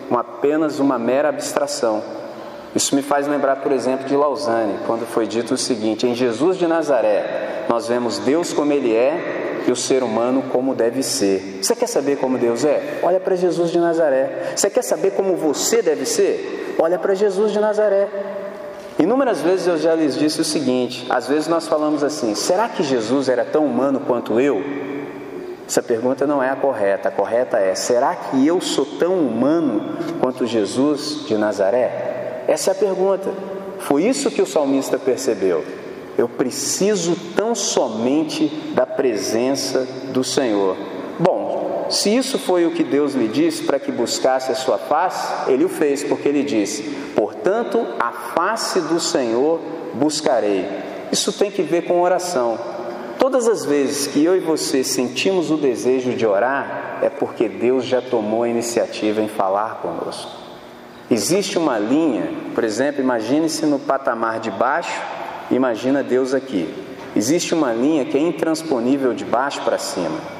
apenas 0.09 0.79
uma 0.79 0.97
mera 0.97 1.29
abstração. 1.29 2.01
Isso 2.73 2.95
me 2.95 3.03
faz 3.03 3.27
lembrar, 3.27 3.57
por 3.57 3.71
exemplo, 3.71 4.07
de 4.07 4.15
Lausanne, 4.15 4.79
quando 4.87 5.05
foi 5.05 5.27
dito 5.27 5.53
o 5.53 5.57
seguinte: 5.57 6.07
em 6.07 6.15
Jesus 6.15 6.57
de 6.57 6.65
Nazaré, 6.65 7.65
nós 7.69 7.87
vemos 7.87 8.17
Deus 8.17 8.51
como 8.51 8.73
Ele 8.73 8.95
é 8.95 9.63
e 9.67 9.71
o 9.71 9.75
ser 9.75 10.01
humano 10.01 10.45
como 10.51 10.73
deve 10.73 11.03
ser. 11.03 11.59
Você 11.61 11.75
quer 11.75 11.87
saber 11.87 12.17
como 12.17 12.39
Deus 12.39 12.65
é? 12.65 12.99
Olha 13.03 13.19
para 13.19 13.35
Jesus 13.35 13.69
de 13.69 13.77
Nazaré. 13.77 14.53
Você 14.55 14.71
quer 14.71 14.83
saber 14.83 15.11
como 15.11 15.35
você 15.35 15.83
deve 15.83 16.03
ser? 16.07 16.75
Olha 16.79 16.97
para 16.97 17.13
Jesus 17.13 17.51
de 17.51 17.59
Nazaré. 17.59 18.07
Inúmeras 18.99 19.39
vezes 19.41 19.65
eu 19.65 19.77
já 19.77 19.95
lhes 19.95 20.17
disse 20.17 20.41
o 20.41 20.43
seguinte: 20.43 21.07
às 21.09 21.27
vezes 21.27 21.47
nós 21.47 21.67
falamos 21.67 22.03
assim, 22.03 22.35
será 22.35 22.67
que 22.67 22.83
Jesus 22.83 23.29
era 23.29 23.45
tão 23.45 23.65
humano 23.65 24.01
quanto 24.01 24.39
eu? 24.39 24.61
Essa 25.65 25.81
pergunta 25.81 26.27
não 26.27 26.43
é 26.43 26.49
a 26.49 26.55
correta, 26.55 27.07
a 27.07 27.11
correta 27.11 27.57
é: 27.57 27.73
será 27.75 28.13
que 28.13 28.45
eu 28.45 28.59
sou 28.59 28.85
tão 28.85 29.13
humano 29.13 29.97
quanto 30.19 30.45
Jesus 30.45 31.25
de 31.27 31.37
Nazaré? 31.37 32.43
Essa 32.47 32.71
é 32.71 32.73
a 32.73 32.75
pergunta. 32.75 33.29
Foi 33.79 34.03
isso 34.03 34.29
que 34.29 34.41
o 34.41 34.45
salmista 34.45 34.99
percebeu. 34.99 35.63
Eu 36.17 36.27
preciso 36.27 37.15
tão 37.35 37.55
somente 37.55 38.47
da 38.73 38.85
presença 38.85 39.87
do 40.11 40.23
Senhor. 40.23 40.75
Bom, 41.17 41.58
se 41.89 42.15
isso 42.15 42.37
foi 42.37 42.65
o 42.65 42.71
que 42.71 42.83
Deus 42.83 43.13
lhe 43.13 43.27
disse 43.27 43.63
para 43.63 43.79
que 43.79 43.91
buscasse 43.91 44.51
a 44.51 44.55
sua 44.55 44.77
face, 44.77 45.51
ele 45.51 45.65
o 45.65 45.69
fez, 45.69 46.03
porque 46.03 46.29
ele 46.29 46.43
disse: 46.43 46.83
Portanto, 47.15 47.85
a 47.99 48.11
face 48.11 48.79
do 48.81 48.99
Senhor 48.99 49.59
buscarei. 49.95 50.67
Isso 51.11 51.33
tem 51.33 51.49
que 51.49 51.63
ver 51.63 51.85
com 51.85 52.01
oração. 52.01 52.59
Todas 53.17 53.47
as 53.47 53.65
vezes 53.65 54.07
que 54.07 54.23
eu 54.23 54.35
e 54.37 54.39
você 54.39 54.83
sentimos 54.83 55.49
o 55.49 55.57
desejo 55.57 56.13
de 56.13 56.25
orar, 56.25 56.99
é 57.01 57.09
porque 57.09 57.49
Deus 57.49 57.85
já 57.85 58.01
tomou 58.01 58.43
a 58.43 58.49
iniciativa 58.49 59.21
em 59.21 59.27
falar 59.27 59.79
conosco. 59.81 60.31
Existe 61.09 61.57
uma 61.57 61.79
linha, 61.79 62.29
por 62.53 62.63
exemplo, 62.63 63.01
imagine-se 63.01 63.65
no 63.65 63.79
patamar 63.79 64.39
de 64.39 64.51
baixo, 64.51 65.01
imagina 65.49 66.03
Deus 66.03 66.35
aqui. 66.35 66.71
Existe 67.15 67.55
uma 67.55 67.73
linha 67.73 68.05
que 68.05 68.15
é 68.15 68.21
intransponível 68.21 69.13
de 69.13 69.25
baixo 69.25 69.61
para 69.63 69.79
cima. 69.79 70.38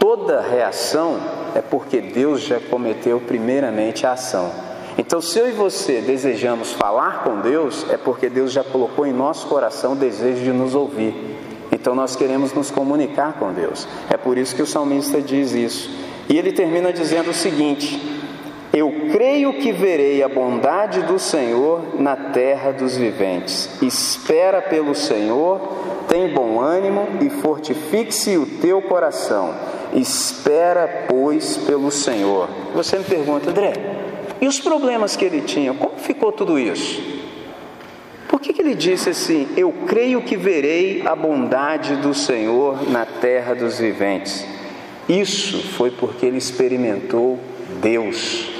Toda 0.00 0.40
reação 0.40 1.20
é 1.54 1.60
porque 1.60 2.00
Deus 2.00 2.40
já 2.40 2.58
cometeu 2.58 3.20
primeiramente 3.20 4.06
a 4.06 4.12
ação. 4.12 4.50
Então, 4.96 5.20
se 5.20 5.38
eu 5.38 5.46
e 5.46 5.52
você 5.52 6.00
desejamos 6.00 6.72
falar 6.72 7.22
com 7.22 7.40
Deus, 7.40 7.86
é 7.90 7.98
porque 7.98 8.30
Deus 8.30 8.50
já 8.50 8.64
colocou 8.64 9.06
em 9.06 9.12
nosso 9.12 9.46
coração 9.46 9.92
o 9.92 9.96
desejo 9.96 10.42
de 10.42 10.52
nos 10.52 10.74
ouvir. 10.74 11.14
Então, 11.70 11.94
nós 11.94 12.16
queremos 12.16 12.54
nos 12.54 12.70
comunicar 12.70 13.34
com 13.34 13.52
Deus. 13.52 13.86
É 14.08 14.16
por 14.16 14.38
isso 14.38 14.56
que 14.56 14.62
o 14.62 14.66
salmista 14.66 15.20
diz 15.20 15.52
isso. 15.52 15.90
E 16.30 16.38
ele 16.38 16.50
termina 16.50 16.92
dizendo 16.94 17.30
o 17.30 17.34
seguinte: 17.34 18.00
Eu 18.72 18.90
creio 19.12 19.52
que 19.54 19.70
verei 19.70 20.22
a 20.22 20.28
bondade 20.28 21.02
do 21.02 21.18
Senhor 21.18 22.00
na 22.00 22.16
terra 22.16 22.72
dos 22.72 22.96
viventes. 22.96 23.82
Espera 23.82 24.62
pelo 24.62 24.94
Senhor, 24.94 25.60
tem 26.10 26.28
bom 26.28 26.60
ânimo 26.60 27.06
e 27.20 27.30
fortifique-se 27.30 28.36
o 28.36 28.44
teu 28.44 28.82
coração. 28.82 29.54
Espera, 29.94 31.06
pois, 31.08 31.56
pelo 31.56 31.88
Senhor. 31.92 32.48
Você 32.74 32.98
me 32.98 33.04
pergunta, 33.04 33.48
André, 33.48 33.74
e 34.40 34.48
os 34.48 34.58
problemas 34.58 35.14
que 35.14 35.24
ele 35.24 35.40
tinha, 35.42 35.72
como 35.72 35.96
ficou 35.98 36.32
tudo 36.32 36.58
isso? 36.58 37.00
Por 38.26 38.40
que, 38.40 38.52
que 38.52 38.60
ele 38.60 38.74
disse 38.74 39.10
assim: 39.10 39.48
Eu 39.56 39.72
creio 39.86 40.20
que 40.22 40.36
verei 40.36 41.02
a 41.06 41.14
bondade 41.14 41.94
do 41.96 42.12
Senhor 42.12 42.90
na 42.90 43.06
terra 43.06 43.54
dos 43.54 43.78
viventes? 43.78 44.44
Isso 45.08 45.62
foi 45.74 45.92
porque 45.92 46.26
ele 46.26 46.38
experimentou 46.38 47.38
Deus. 47.80 48.50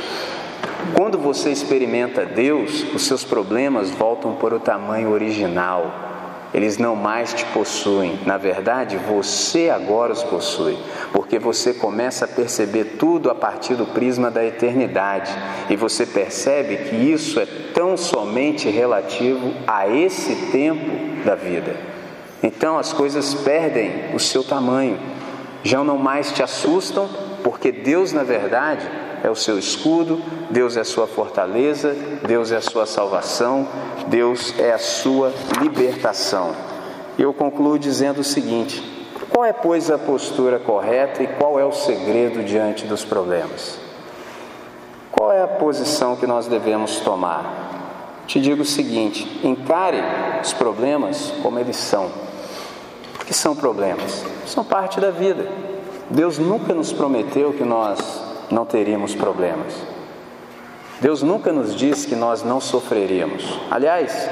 Quando 0.97 1.19
você 1.19 1.51
experimenta 1.51 2.25
Deus, 2.25 2.85
os 2.95 3.03
seus 3.03 3.25
problemas 3.25 3.91
voltam 3.91 4.35
para 4.35 4.55
o 4.55 4.61
tamanho 4.61 5.11
original 5.11 6.11
eles 6.53 6.79
não 6.79 6.97
mais 6.97 7.33
te 7.33 7.45
possuem. 7.47 8.19
Na 8.27 8.37
verdade, 8.37 8.97
você 8.97 9.71
agora 9.71 10.13
os 10.13 10.23
possui, 10.23 10.77
porque 11.13 11.39
você 11.39 11.73
começa 11.73 12.25
a 12.25 12.29
perceber 12.29 12.97
tudo 12.99 13.31
a 13.31 13.35
partir 13.35 13.75
do 13.75 13.87
prisma 13.87 14.31
da 14.31 14.45
eternidade 14.45 15.31
e 15.69 15.77
você 15.77 16.05
percebe 16.05 16.77
que 16.89 16.97
isso 16.97 17.39
é 17.39 17.47
tão 17.73 17.97
somente 17.97 18.69
relativo 18.69 19.53
a 19.67 19.89
esse 19.89 20.35
tempo 20.51 21.25
da 21.25 21.35
vida. 21.35 21.77
Então 22.43 22.79
as 22.79 22.93
coisas 22.93 23.35
perdem 23.35 24.15
o 24.15 24.19
seu 24.19 24.43
tamanho, 24.43 24.99
já 25.63 25.85
não 25.85 25.99
mais 25.99 26.33
te 26.33 26.43
assustam, 26.43 27.09
porque 27.45 27.71
Deus, 27.71 28.13
na 28.13 28.23
verdade, 28.23 28.89
é 29.23 29.31
o 29.31 29.35
seu 29.35 29.59
escudo, 29.59 30.23
Deus 30.51 30.77
é 30.77 30.81
a 30.81 30.85
sua 30.85 31.07
fortaleza, 31.07 31.95
Deus 32.27 32.53
é 32.53 32.57
a 32.57 32.61
sua 32.61 32.87
salvação, 32.87 33.69
Deus 34.07 34.55
é 34.59 34.73
a 34.73 34.79
sua 34.79 35.33
libertação. 35.61 36.55
Eu 37.19 37.33
concluo 37.33 37.79
dizendo 37.79 38.21
o 38.21 38.25
seguinte: 38.25 38.83
qual 39.31 39.45
é, 39.45 39.53
pois, 39.53 39.91
a 39.91 39.99
postura 39.99 40.59
correta 40.59 41.23
e 41.23 41.27
qual 41.27 41.59
é 41.59 41.65
o 41.65 41.73
segredo 41.73 42.43
diante 42.43 42.87
dos 42.87 43.05
problemas? 43.05 43.79
Qual 45.13 45.33
é 45.33 45.43
a 45.43 45.49
posição 45.49 46.17
que 46.17 46.27
nós 46.27 46.47
devemos 46.47 47.01
tomar? 47.01 48.23
Te 48.27 48.41
digo 48.41 48.63
o 48.63 48.67
seguinte: 48.67 49.41
encare 49.45 50.03
os 50.43 50.53
problemas 50.53 51.33
como 51.43 51.59
eles 51.59 51.77
são. 51.77 52.11
Porque 53.15 53.35
são 53.35 53.55
problemas, 53.55 54.25
são 54.47 54.65
parte 54.65 54.99
da 54.99 55.11
vida. 55.11 55.47
Deus 56.09 56.39
nunca 56.39 56.75
nos 56.75 56.93
prometeu 56.93 57.53
que 57.53 57.63
nós 57.63 58.30
não 58.51 58.65
teríamos 58.65 59.15
problemas. 59.15 59.75
Deus 61.01 61.23
nunca 61.23 61.53
nos 61.53 61.75
disse 61.75 62.07
que 62.07 62.17
nós 62.17 62.43
não 62.43 62.61
sofreríamos. 62.61 63.59
Aliás, 63.71 64.29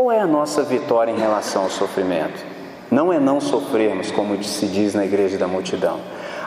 Qual 0.00 0.10
é 0.10 0.20
a 0.20 0.26
nossa 0.26 0.62
vitória 0.62 1.10
em 1.10 1.18
relação 1.18 1.64
ao 1.64 1.70
sofrimento? 1.70 2.42
Não 2.90 3.12
é 3.12 3.20
não 3.20 3.40
sofrermos, 3.40 4.10
como 4.10 4.42
se 4.42 4.66
diz 4.66 4.94
na 4.94 5.04
igreja 5.04 5.36
da 5.36 5.46
multidão. 5.46 5.98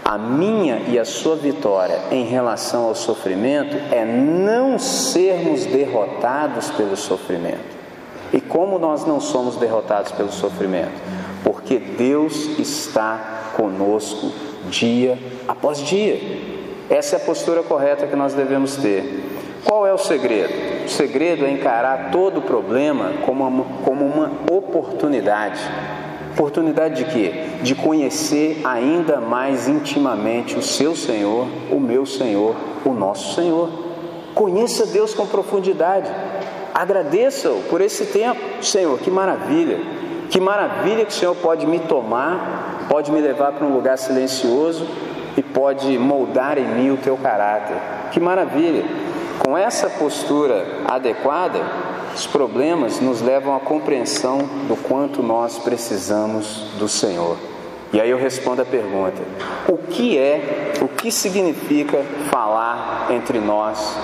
A 0.03 0.17
minha 0.17 0.79
e 0.87 0.97
a 0.97 1.05
sua 1.05 1.35
vitória 1.35 1.99
em 2.09 2.25
relação 2.25 2.85
ao 2.85 2.95
sofrimento 2.95 3.75
é 3.91 4.03
não 4.03 4.79
sermos 4.79 5.65
derrotados 5.65 6.71
pelo 6.71 6.97
sofrimento. 6.97 7.73
E 8.33 8.41
como 8.41 8.79
nós 8.79 9.05
não 9.05 9.19
somos 9.19 9.55
derrotados 9.55 10.11
pelo 10.11 10.31
sofrimento? 10.31 10.99
Porque 11.43 11.77
Deus 11.77 12.57
está 12.57 13.51
conosco 13.55 14.31
dia 14.69 15.17
após 15.47 15.77
dia. 15.77 16.19
Essa 16.95 17.15
é 17.15 17.17
a 17.17 17.19
postura 17.19 17.63
correta 17.63 18.05
que 18.05 18.15
nós 18.15 18.33
devemos 18.33 18.75
ter. 18.75 19.23
Qual 19.65 19.87
é 19.87 19.91
o 19.91 19.97
segredo? 19.97 20.85
O 20.85 20.89
segredo 20.89 21.43
é 21.43 21.49
encarar 21.49 22.11
todo 22.11 22.37
o 22.37 22.41
problema 22.41 23.13
como 23.25 23.47
uma, 23.47 23.65
como 23.83 24.05
uma 24.05 24.31
oportunidade 24.51 25.59
Oportunidade 26.33 27.03
de 27.03 27.11
quê? 27.11 27.31
De 27.61 27.75
conhecer 27.75 28.61
ainda 28.63 29.21
mais 29.21 29.67
intimamente 29.67 30.57
o 30.57 30.63
seu 30.63 30.95
Senhor, 30.95 31.47
o 31.71 31.79
meu 31.79 32.07
Senhor, 32.07 32.55
o 32.83 32.89
nosso 32.91 33.35
Senhor. 33.35 33.69
Conheça 34.33 34.87
Deus 34.87 35.13
com 35.13 35.27
profundidade. 35.27 36.09
Agradeça-o 36.73 37.61
por 37.69 37.81
esse 37.81 38.07
tempo. 38.07 38.41
Senhor, 38.63 38.97
que 38.97 39.11
maravilha! 39.11 39.79
Que 40.31 40.39
maravilha 40.39 41.05
que 41.05 41.11
o 41.11 41.15
Senhor 41.15 41.35
pode 41.35 41.67
me 41.67 41.77
tomar, 41.77 42.87
pode 42.89 43.11
me 43.11 43.21
levar 43.21 43.51
para 43.51 43.67
um 43.67 43.71
lugar 43.71 43.99
silencioso 43.99 44.87
e 45.36 45.41
pode 45.41 45.97
moldar 45.97 46.57
em 46.57 46.67
mim 46.67 46.91
o 46.91 46.97
teu 46.97 47.17
caráter. 47.17 47.77
Que 48.11 48.19
maravilha! 48.19 48.84
Com 49.39 49.57
essa 49.57 49.89
postura 49.89 50.65
adequada, 50.88 51.59
os 52.15 52.27
problemas 52.27 52.99
nos 52.99 53.21
levam 53.21 53.55
à 53.55 53.59
compreensão 53.59 54.38
do 54.67 54.75
quanto 54.75 55.23
nós 55.23 55.57
precisamos 55.57 56.71
do 56.77 56.88
Senhor. 56.88 57.38
E 57.91 57.99
aí 57.99 58.09
eu 58.09 58.17
respondo 58.17 58.61
a 58.61 58.65
pergunta: 58.65 59.21
o 59.67 59.77
que 59.77 60.17
é, 60.17 60.73
o 60.81 60.88
que 60.88 61.11
significa 61.11 62.03
falar 62.29 63.07
entre 63.11 63.39
nós 63.39 63.97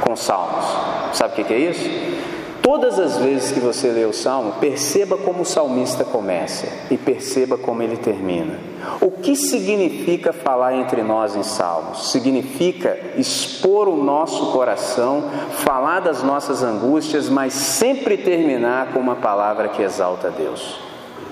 com 0.00 0.14
salmos? 0.14 0.64
Sabe 1.12 1.40
o 1.40 1.44
que 1.44 1.52
é 1.52 1.58
isso? 1.58 2.26
Todas 2.66 2.98
as 2.98 3.16
vezes 3.18 3.52
que 3.52 3.60
você 3.60 3.92
lê 3.92 4.04
o 4.06 4.12
salmo, 4.12 4.54
perceba 4.54 5.16
como 5.16 5.42
o 5.42 5.44
salmista 5.44 6.04
começa 6.04 6.66
e 6.90 6.98
perceba 6.98 7.56
como 7.56 7.80
ele 7.80 7.96
termina. 7.96 8.58
O 9.00 9.08
que 9.08 9.36
significa 9.36 10.32
falar 10.32 10.74
entre 10.74 11.00
nós 11.00 11.36
em 11.36 11.44
salmos? 11.44 12.10
Significa 12.10 12.98
expor 13.16 13.86
o 13.86 14.02
nosso 14.02 14.50
coração, 14.50 15.30
falar 15.58 16.00
das 16.00 16.24
nossas 16.24 16.64
angústias, 16.64 17.28
mas 17.28 17.52
sempre 17.52 18.16
terminar 18.16 18.92
com 18.92 18.98
uma 18.98 19.14
palavra 19.14 19.68
que 19.68 19.82
exalta 19.82 20.28
Deus. 20.28 20.80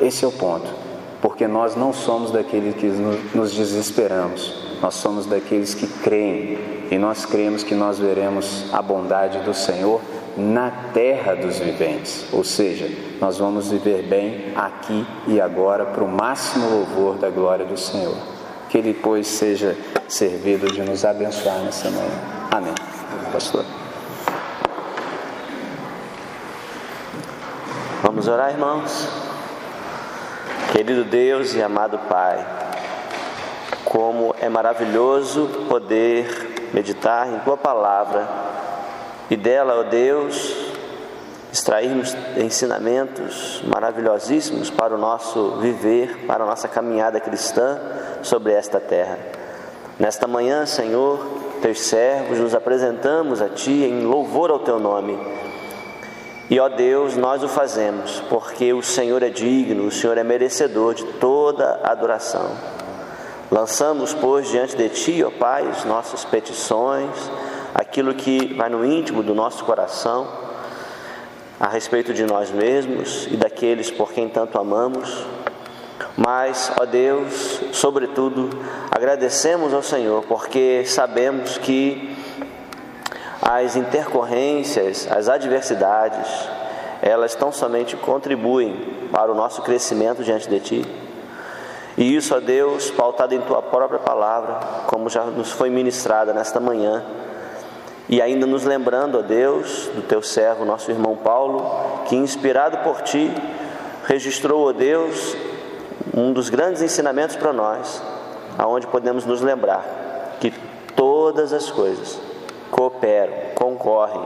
Esse 0.00 0.24
é 0.24 0.28
o 0.28 0.32
ponto, 0.32 0.70
porque 1.20 1.48
nós 1.48 1.74
não 1.74 1.92
somos 1.92 2.30
daqueles 2.30 2.76
que 2.76 2.86
nos 3.34 3.52
desesperamos, 3.52 4.54
nós 4.80 4.94
somos 4.94 5.26
daqueles 5.26 5.74
que 5.74 5.88
creem 5.88 6.58
e 6.92 6.96
nós 6.96 7.26
cremos 7.26 7.64
que 7.64 7.74
nós 7.74 7.98
veremos 7.98 8.72
a 8.72 8.80
bondade 8.80 9.40
do 9.40 9.52
Senhor 9.52 10.00
na 10.36 10.70
terra 10.92 11.34
dos 11.34 11.58
viventes, 11.58 12.26
ou 12.32 12.42
seja, 12.42 12.90
nós 13.20 13.38
vamos 13.38 13.70
viver 13.70 14.02
bem 14.02 14.52
aqui 14.56 15.06
e 15.26 15.40
agora 15.40 15.84
para 15.84 16.02
o 16.02 16.08
máximo 16.08 16.68
louvor 16.68 17.16
da 17.16 17.30
glória 17.30 17.64
do 17.64 17.76
Senhor. 17.76 18.16
Que 18.68 18.78
Ele, 18.78 18.94
pois, 18.94 19.26
seja 19.26 19.76
servido 20.08 20.66
de 20.72 20.82
nos 20.82 21.04
abençoar 21.04 21.58
nessa 21.60 21.88
manhã. 21.90 22.20
Amém. 22.50 22.74
Pastor. 23.32 23.64
Vamos 28.02 28.28
orar, 28.28 28.50
irmãos. 28.50 29.08
Querido 30.72 31.04
Deus 31.04 31.54
e 31.54 31.62
amado 31.62 31.98
Pai, 32.08 32.44
como 33.84 34.34
é 34.40 34.48
maravilhoso 34.48 35.46
poder 35.68 36.70
meditar 36.74 37.32
em 37.32 37.38
Tua 37.40 37.56
palavra 37.56 38.28
e 39.30 39.36
dela, 39.36 39.80
ó 39.80 39.82
Deus, 39.84 40.54
extrairmos 41.52 42.16
ensinamentos 42.36 43.62
maravilhosíssimos 43.64 44.70
para 44.70 44.94
o 44.94 44.98
nosso 44.98 45.58
viver, 45.60 46.26
para 46.26 46.44
a 46.44 46.46
nossa 46.46 46.68
caminhada 46.68 47.20
cristã 47.20 47.80
sobre 48.22 48.52
esta 48.52 48.80
terra. 48.80 49.18
Nesta 49.98 50.26
manhã, 50.26 50.66
Senhor, 50.66 51.24
teus 51.62 51.80
servos 51.80 52.38
nos 52.40 52.54
apresentamos 52.54 53.40
a 53.40 53.48
Ti 53.48 53.84
em 53.84 54.04
louvor 54.04 54.50
ao 54.50 54.58
Teu 54.58 54.78
nome. 54.78 55.16
E 56.50 56.60
ó 56.60 56.68
Deus, 56.68 57.16
nós 57.16 57.42
o 57.42 57.48
fazemos 57.48 58.22
porque 58.28 58.72
o 58.74 58.82
Senhor 58.82 59.22
é 59.22 59.30
digno, 59.30 59.86
o 59.86 59.90
Senhor 59.90 60.18
é 60.18 60.24
merecedor 60.24 60.94
de 60.94 61.04
toda 61.04 61.80
adoração. 61.82 62.50
Lançamos, 63.50 64.12
pois, 64.12 64.48
diante 64.48 64.76
de 64.76 64.88
Ti, 64.88 65.24
ó 65.24 65.30
Pai, 65.30 65.66
as 65.68 65.84
nossas 65.84 66.24
petições, 66.24 67.08
aquilo 67.74 68.14
que 68.14 68.54
vai 68.54 68.68
no 68.68 68.84
íntimo 68.84 69.22
do 69.22 69.34
nosso 69.34 69.64
coração 69.64 70.28
a 71.58 71.66
respeito 71.68 72.14
de 72.14 72.24
nós 72.24 72.50
mesmos 72.50 73.26
e 73.30 73.36
daqueles 73.36 73.90
por 73.90 74.12
quem 74.12 74.28
tanto 74.28 74.58
amamos. 74.58 75.26
Mas, 76.16 76.70
ó 76.80 76.84
Deus, 76.84 77.60
sobretudo, 77.72 78.50
agradecemos 78.90 79.74
ao 79.74 79.82
Senhor 79.82 80.24
porque 80.24 80.84
sabemos 80.86 81.58
que 81.58 82.16
as 83.42 83.76
intercorrências, 83.76 85.08
as 85.10 85.28
adversidades, 85.28 86.28
elas 87.02 87.34
tão 87.34 87.52
somente 87.52 87.96
contribuem 87.96 89.08
para 89.10 89.30
o 89.30 89.34
nosso 89.34 89.62
crescimento 89.62 90.22
diante 90.22 90.48
de 90.48 90.60
Ti. 90.60 90.86
E 91.96 92.16
isso, 92.16 92.34
ó 92.34 92.40
Deus, 92.40 92.90
pautado 92.90 93.34
em 93.34 93.40
Tua 93.40 93.60
própria 93.62 93.98
palavra, 93.98 94.60
como 94.86 95.08
já 95.08 95.24
nos 95.24 95.50
foi 95.50 95.70
ministrada 95.70 96.32
nesta 96.32 96.58
manhã, 96.58 97.04
e 98.08 98.20
ainda 98.20 98.46
nos 98.46 98.64
lembrando, 98.64 99.18
ó 99.18 99.22
Deus, 99.22 99.88
do 99.94 100.02
teu 100.02 100.22
servo, 100.22 100.64
nosso 100.64 100.90
irmão 100.90 101.16
Paulo, 101.16 102.04
que 102.06 102.16
inspirado 102.16 102.78
por 102.78 103.00
ti, 103.02 103.30
registrou, 104.04 104.68
ó 104.68 104.72
Deus, 104.72 105.36
um 106.14 106.32
dos 106.32 106.50
grandes 106.50 106.82
ensinamentos 106.82 107.36
para 107.36 107.52
nós, 107.52 108.02
aonde 108.58 108.86
podemos 108.86 109.24
nos 109.24 109.40
lembrar 109.40 110.36
que 110.38 110.52
todas 110.94 111.52
as 111.52 111.70
coisas 111.70 112.20
cooperam, 112.70 113.32
concorrem 113.54 114.22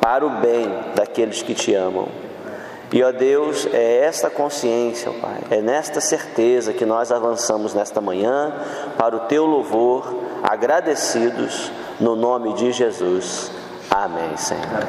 para 0.00 0.26
o 0.26 0.30
bem 0.30 0.68
daqueles 0.94 1.42
que 1.42 1.54
te 1.54 1.74
amam. 1.74 2.08
E 2.92 3.02
ó 3.02 3.10
Deus, 3.10 3.66
é 3.72 4.04
esta 4.04 4.30
consciência, 4.30 5.10
Pai, 5.20 5.38
é 5.50 5.60
nesta 5.60 6.00
certeza 6.00 6.72
que 6.72 6.84
nós 6.84 7.10
avançamos 7.10 7.74
nesta 7.74 8.00
manhã 8.00 8.54
para 8.96 9.16
o 9.16 9.20
teu 9.20 9.44
louvor, 9.44 10.14
agradecidos 10.42 11.72
no 12.00 12.14
nome 12.14 12.54
de 12.54 12.72
Jesus. 12.72 13.50
Amém, 13.90 14.36
Senhor. 14.36 14.86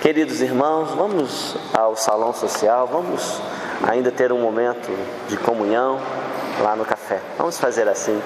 Queridos 0.00 0.40
irmãos, 0.40 0.90
vamos 0.90 1.56
ao 1.72 1.96
salão 1.96 2.32
social, 2.32 2.86
vamos 2.86 3.40
ainda 3.82 4.10
ter 4.10 4.32
um 4.32 4.40
momento 4.40 4.90
de 5.28 5.36
comunhão 5.36 5.98
lá 6.62 6.76
no 6.76 6.84
café. 6.84 7.20
Vamos 7.36 7.58
fazer 7.58 7.88
assim. 7.88 8.20